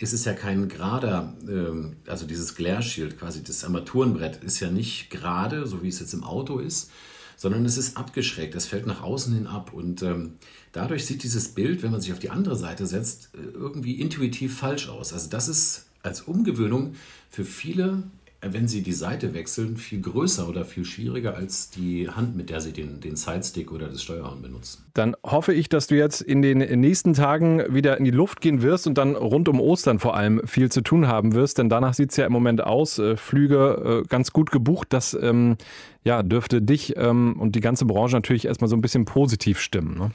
ist 0.00 0.12
es 0.12 0.24
ja 0.24 0.32
kein 0.32 0.68
gerader, 0.68 1.34
ähm, 1.46 1.96
also 2.06 2.26
dieses 2.26 2.54
Glare 2.54 2.82
Shield, 2.82 3.18
quasi 3.18 3.42
das 3.42 3.64
Armaturenbrett, 3.64 4.42
ist 4.42 4.60
ja 4.60 4.70
nicht 4.70 5.10
gerade, 5.10 5.66
so 5.66 5.82
wie 5.82 5.88
es 5.88 6.00
jetzt 6.00 6.14
im 6.14 6.24
Auto 6.24 6.58
ist, 6.58 6.90
sondern 7.36 7.64
es 7.64 7.76
ist 7.76 7.96
abgeschrägt, 7.96 8.54
es 8.54 8.66
fällt 8.66 8.86
nach 8.86 9.02
außen 9.02 9.34
hin 9.34 9.46
ab 9.46 9.72
und 9.72 10.02
ähm, 10.02 10.34
dadurch 10.72 11.06
sieht 11.06 11.22
dieses 11.22 11.48
Bild, 11.48 11.82
wenn 11.82 11.90
man 11.90 12.00
sich 12.00 12.12
auf 12.12 12.18
die 12.18 12.30
andere 12.30 12.56
Seite 12.56 12.86
setzt, 12.86 13.30
äh, 13.34 13.38
irgendwie 13.52 14.00
intuitiv 14.00 14.58
falsch 14.58 14.88
aus. 14.88 15.12
Also 15.12 15.28
das 15.28 15.48
ist 15.48 15.86
als 16.02 16.22
Umgewöhnung 16.22 16.94
für 17.30 17.44
viele 17.44 18.02
wenn 18.42 18.68
sie 18.68 18.82
die 18.82 18.92
Seite 18.92 19.34
wechseln, 19.34 19.76
viel 19.76 20.00
größer 20.00 20.48
oder 20.48 20.64
viel 20.64 20.86
schwieriger 20.86 21.34
als 21.34 21.68
die 21.68 22.08
Hand, 22.08 22.36
mit 22.36 22.48
der 22.48 22.62
sie 22.62 22.72
den, 22.72 23.00
den 23.00 23.16
Sidestick 23.16 23.70
oder 23.70 23.88
das 23.88 24.02
Steuerhorn 24.02 24.40
benutzen. 24.40 24.86
Dann 24.94 25.14
hoffe 25.22 25.52
ich, 25.52 25.68
dass 25.68 25.88
du 25.88 25.96
jetzt 25.96 26.22
in 26.22 26.40
den 26.40 26.58
nächsten 26.80 27.12
Tagen 27.12 27.62
wieder 27.74 27.98
in 27.98 28.04
die 28.04 28.10
Luft 28.10 28.40
gehen 28.40 28.62
wirst 28.62 28.86
und 28.86 28.96
dann 28.96 29.14
rund 29.14 29.48
um 29.48 29.60
Ostern 29.60 29.98
vor 29.98 30.16
allem 30.16 30.40
viel 30.46 30.72
zu 30.72 30.80
tun 30.80 31.06
haben 31.06 31.34
wirst, 31.34 31.58
denn 31.58 31.68
danach 31.68 31.92
sieht 31.92 32.12
es 32.12 32.16
ja 32.16 32.24
im 32.24 32.32
Moment 32.32 32.62
aus. 32.64 32.98
Äh, 32.98 33.16
Flüge 33.16 34.02
äh, 34.04 34.08
ganz 34.08 34.32
gut 34.32 34.50
gebucht. 34.50 34.88
Das 34.90 35.12
ähm, 35.20 35.56
ja, 36.02 36.22
dürfte 36.22 36.62
dich 36.62 36.96
ähm, 36.96 37.36
und 37.38 37.56
die 37.56 37.60
ganze 37.60 37.84
Branche 37.84 38.16
natürlich 38.16 38.46
erstmal 38.46 38.68
so 38.68 38.76
ein 38.76 38.80
bisschen 38.80 39.04
positiv 39.04 39.60
stimmen. 39.60 39.98
Ne? 39.98 40.12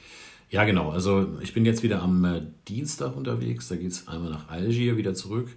Ja, 0.49 0.63
genau. 0.63 0.89
Also 0.89 1.27
ich 1.41 1.53
bin 1.53 1.63
jetzt 1.63 1.83
wieder 1.83 2.01
am 2.01 2.25
äh, 2.25 2.41
Dienstag 2.67 3.15
unterwegs. 3.15 3.67
Da 3.67 3.75
geht 3.75 3.91
es 3.91 4.07
einmal 4.07 4.31
nach 4.31 4.49
Algier 4.49 4.97
wieder 4.97 5.13
zurück 5.13 5.49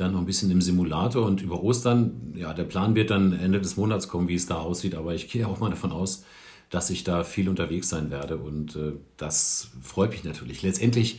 dann 0.00 0.12
noch 0.12 0.20
ein 0.20 0.26
bisschen 0.26 0.50
im 0.50 0.60
Simulator 0.60 1.26
und 1.26 1.42
über 1.42 1.62
Ostern, 1.62 2.32
ja, 2.36 2.54
der 2.54 2.64
Plan 2.64 2.94
wird 2.94 3.10
dann 3.10 3.32
Ende 3.32 3.60
des 3.60 3.76
Monats 3.76 4.08
kommen, 4.08 4.28
wie 4.28 4.34
es 4.34 4.46
da 4.46 4.56
aussieht, 4.56 4.94
aber 4.94 5.14
ich 5.14 5.28
gehe 5.28 5.46
auch 5.46 5.58
mal 5.60 5.70
davon 5.70 5.92
aus, 5.92 6.24
dass 6.70 6.90
ich 6.90 7.02
da 7.02 7.24
viel 7.24 7.48
unterwegs 7.48 7.88
sein 7.88 8.10
werde 8.10 8.36
und 8.36 8.76
äh, 8.76 8.92
das 9.16 9.70
freut 9.82 10.10
mich 10.10 10.24
natürlich. 10.24 10.62
Letztendlich 10.62 11.18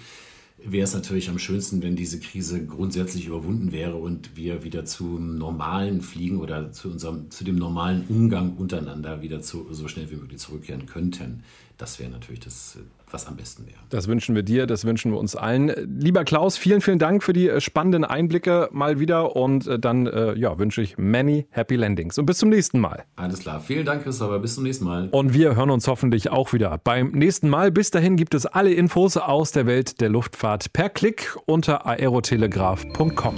wäre 0.63 0.83
es 0.83 0.93
natürlich 0.93 1.29
am 1.29 1.39
schönsten, 1.39 1.81
wenn 1.81 1.95
diese 1.95 2.19
Krise 2.19 2.65
grundsätzlich 2.65 3.25
überwunden 3.25 3.71
wäre 3.71 3.95
und 3.95 4.35
wir 4.35 4.63
wieder 4.63 4.85
zum 4.85 5.37
normalen 5.37 6.01
Fliegen 6.01 6.39
oder 6.39 6.71
zu 6.71 6.89
unserem 6.89 7.31
zu 7.31 7.43
dem 7.43 7.55
normalen 7.55 8.05
Umgang 8.07 8.55
untereinander 8.57 9.21
wieder 9.21 9.41
zu, 9.41 9.67
so 9.71 9.87
schnell 9.87 10.11
wie 10.11 10.15
möglich 10.15 10.39
zurückkehren 10.39 10.85
könnten. 10.85 11.43
Das 11.79 11.97
wäre 11.97 12.11
natürlich 12.11 12.41
das, 12.41 12.77
was 13.09 13.25
am 13.25 13.37
besten 13.37 13.65
wäre. 13.65 13.77
Das 13.89 14.09
wünschen 14.09 14.35
wir 14.35 14.43
dir, 14.43 14.67
das 14.67 14.83
wünschen 14.83 15.13
wir 15.13 15.17
uns 15.17 15.37
allen. 15.37 15.71
Lieber 15.97 16.25
Klaus, 16.25 16.57
vielen, 16.57 16.81
vielen 16.81 16.99
Dank 16.99 17.23
für 17.23 17.31
die 17.31 17.47
äh, 17.47 17.61
spannenden 17.61 18.03
Einblicke 18.03 18.67
mal 18.73 18.99
wieder 18.99 19.37
und 19.37 19.65
äh, 19.65 19.79
dann 19.79 20.05
äh, 20.05 20.37
ja, 20.37 20.59
wünsche 20.59 20.81
ich 20.81 20.97
many 20.97 21.47
happy 21.51 21.77
landings 21.77 22.17
und 22.17 22.25
bis 22.25 22.39
zum 22.39 22.49
nächsten 22.49 22.79
Mal. 22.79 23.05
Alles 23.15 23.39
klar, 23.39 23.61
vielen 23.61 23.85
Dank, 23.85 24.03
Christopher, 24.03 24.39
bis 24.39 24.55
zum 24.55 24.65
nächsten 24.65 24.83
Mal. 24.83 25.07
Und 25.11 25.33
wir 25.33 25.55
hören 25.55 25.69
uns 25.69 25.87
hoffentlich 25.87 26.29
auch 26.29 26.51
wieder 26.51 26.77
beim 26.83 27.11
nächsten 27.11 27.47
Mal. 27.47 27.71
Bis 27.71 27.91
dahin 27.91 28.17
gibt 28.17 28.33
es 28.33 28.45
alle 28.45 28.73
Infos 28.73 29.15
aus 29.15 29.53
der 29.53 29.65
Welt 29.65 30.01
der 30.01 30.09
Luftfahrt 30.09 30.73
per 30.73 30.89
Klick 30.89 31.37
unter 31.45 31.85
aerotelegraph.com. 31.85 33.35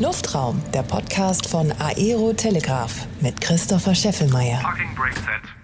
Luftraum, 0.00 0.60
der 0.74 0.82
Podcast 0.82 1.48
von 1.48 1.72
Aero 1.78 2.32
Telegraph 2.32 3.06
mit 3.20 3.40
Christopher 3.40 3.94
Scheffelmeier. 3.94 4.58
Parking 4.60 4.92
brake 4.96 5.14
set. 5.14 5.61